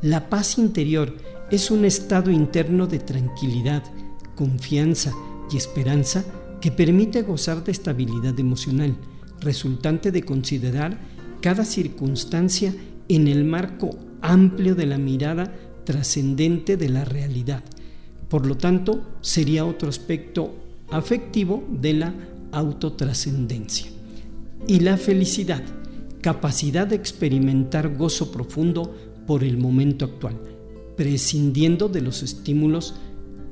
La 0.00 0.30
paz 0.30 0.58
interior 0.58 1.14
es 1.50 1.72
un 1.72 1.84
estado 1.84 2.30
interno 2.30 2.86
de 2.86 3.00
tranquilidad, 3.00 3.82
confianza 4.36 5.12
y 5.50 5.56
esperanza 5.56 6.24
que 6.60 6.70
permite 6.70 7.22
gozar 7.22 7.64
de 7.64 7.72
estabilidad 7.72 8.38
emocional, 8.38 8.96
resultante 9.40 10.12
de 10.12 10.22
considerar 10.22 11.00
cada 11.40 11.64
circunstancia 11.64 12.72
en 13.08 13.26
el 13.26 13.44
marco 13.44 13.90
amplio 14.22 14.76
de 14.76 14.86
la 14.86 14.98
mirada 14.98 15.52
trascendente 15.84 16.76
de 16.76 16.90
la 16.90 17.04
realidad. 17.04 17.64
Por 18.28 18.46
lo 18.46 18.56
tanto, 18.56 19.02
sería 19.20 19.64
otro 19.64 19.88
aspecto 19.88 20.67
afectivo 20.90 21.64
de 21.70 21.94
la 21.94 22.14
autotrascendencia. 22.52 23.88
Y 24.66 24.80
la 24.80 24.96
felicidad, 24.96 25.62
capacidad 26.20 26.86
de 26.86 26.96
experimentar 26.96 27.96
gozo 27.96 28.32
profundo 28.32 28.94
por 29.26 29.44
el 29.44 29.58
momento 29.58 30.04
actual, 30.04 30.38
prescindiendo 30.96 31.88
de 31.88 32.00
los 32.00 32.22
estímulos 32.22 32.94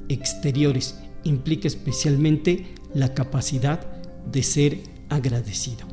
exteriores, 0.08 0.98
implica 1.24 1.68
especialmente 1.68 2.66
la 2.94 3.14
capacidad 3.14 3.80
de 4.30 4.42
ser 4.42 4.80
agradecido. 5.08 5.86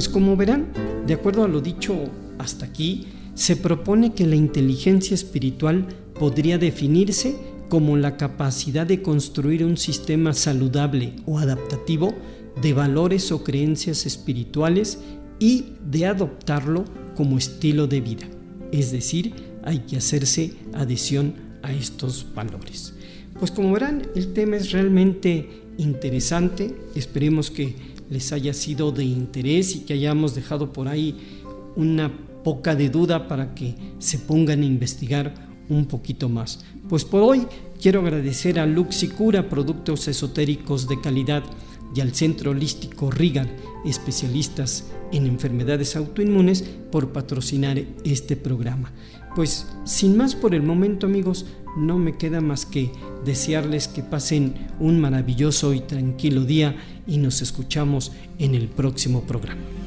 Pues 0.00 0.08
como 0.08 0.34
verán, 0.34 0.72
de 1.06 1.12
acuerdo 1.12 1.44
a 1.44 1.48
lo 1.48 1.60
dicho 1.60 1.94
hasta 2.38 2.64
aquí, 2.64 3.08
se 3.34 3.54
propone 3.54 4.14
que 4.14 4.26
la 4.26 4.34
inteligencia 4.34 5.12
espiritual 5.12 5.88
podría 6.18 6.56
definirse 6.56 7.36
como 7.68 7.98
la 7.98 8.16
capacidad 8.16 8.86
de 8.86 9.02
construir 9.02 9.62
un 9.62 9.76
sistema 9.76 10.32
saludable 10.32 11.16
o 11.26 11.38
adaptativo 11.38 12.14
de 12.62 12.72
valores 12.72 13.30
o 13.30 13.44
creencias 13.44 14.06
espirituales 14.06 15.00
y 15.38 15.74
de 15.84 16.06
adoptarlo 16.06 16.86
como 17.14 17.36
estilo 17.36 17.86
de 17.86 18.00
vida. 18.00 18.26
Es 18.72 18.92
decir, 18.92 19.34
hay 19.62 19.80
que 19.80 19.98
hacerse 19.98 20.54
adhesión 20.72 21.34
a 21.62 21.74
estos 21.74 22.26
valores. 22.34 22.94
Pues 23.38 23.50
como 23.50 23.70
verán, 23.70 24.08
el 24.14 24.32
tema 24.32 24.56
es 24.56 24.72
realmente 24.72 25.60
interesante. 25.76 26.74
Esperemos 26.94 27.50
que 27.50 27.74
les 28.10 28.32
haya 28.32 28.52
sido 28.52 28.92
de 28.92 29.04
interés 29.04 29.76
y 29.76 29.80
que 29.80 29.94
hayamos 29.94 30.34
dejado 30.34 30.72
por 30.72 30.88
ahí 30.88 31.16
una 31.76 32.12
poca 32.42 32.74
de 32.74 32.90
duda 32.90 33.28
para 33.28 33.54
que 33.54 33.74
se 33.98 34.18
pongan 34.18 34.62
a 34.62 34.66
investigar 34.66 35.48
un 35.68 35.86
poquito 35.86 36.28
más. 36.28 36.64
Pues 36.88 37.04
por 37.04 37.22
hoy 37.22 37.46
quiero 37.80 38.00
agradecer 38.00 38.58
a 38.58 38.66
Luxicura 38.66 39.48
Productos 39.48 40.08
Esotéricos 40.08 40.88
de 40.88 41.00
Calidad 41.00 41.44
y 41.94 42.00
al 42.00 42.14
Centro 42.14 42.52
Holístico 42.52 43.10
Rigan, 43.10 43.50
especialistas 43.84 44.86
en 45.12 45.26
enfermedades 45.26 45.96
autoinmunes, 45.96 46.62
por 46.90 47.12
patrocinar 47.12 47.80
este 48.04 48.36
programa. 48.36 48.92
Pues 49.34 49.66
sin 49.84 50.16
más 50.16 50.34
por 50.34 50.54
el 50.54 50.62
momento 50.62 51.06
amigos, 51.06 51.46
no 51.76 51.98
me 51.98 52.16
queda 52.16 52.40
más 52.40 52.66
que 52.66 52.90
desearles 53.24 53.86
que 53.88 54.02
pasen 54.02 54.54
un 54.80 55.00
maravilloso 55.00 55.72
y 55.72 55.80
tranquilo 55.80 56.44
día 56.44 56.76
y 57.06 57.18
nos 57.18 57.42
escuchamos 57.42 58.12
en 58.38 58.54
el 58.54 58.68
próximo 58.68 59.22
programa. 59.22 59.79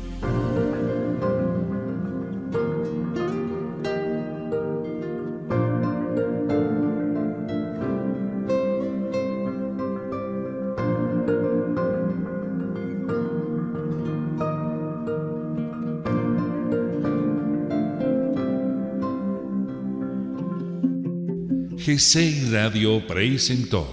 GCI 21.94 22.50
Radio 22.52 23.06
presentó 23.06 23.86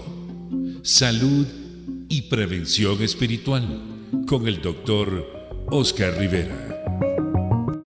Salud 0.81 1.45
y 2.09 2.23
Prevención 2.23 2.99
Espiritual 3.03 3.63
con 4.25 4.47
el 4.47 4.59
doctor 4.59 5.67
Oscar 5.67 6.17
Rivera. 6.17 6.70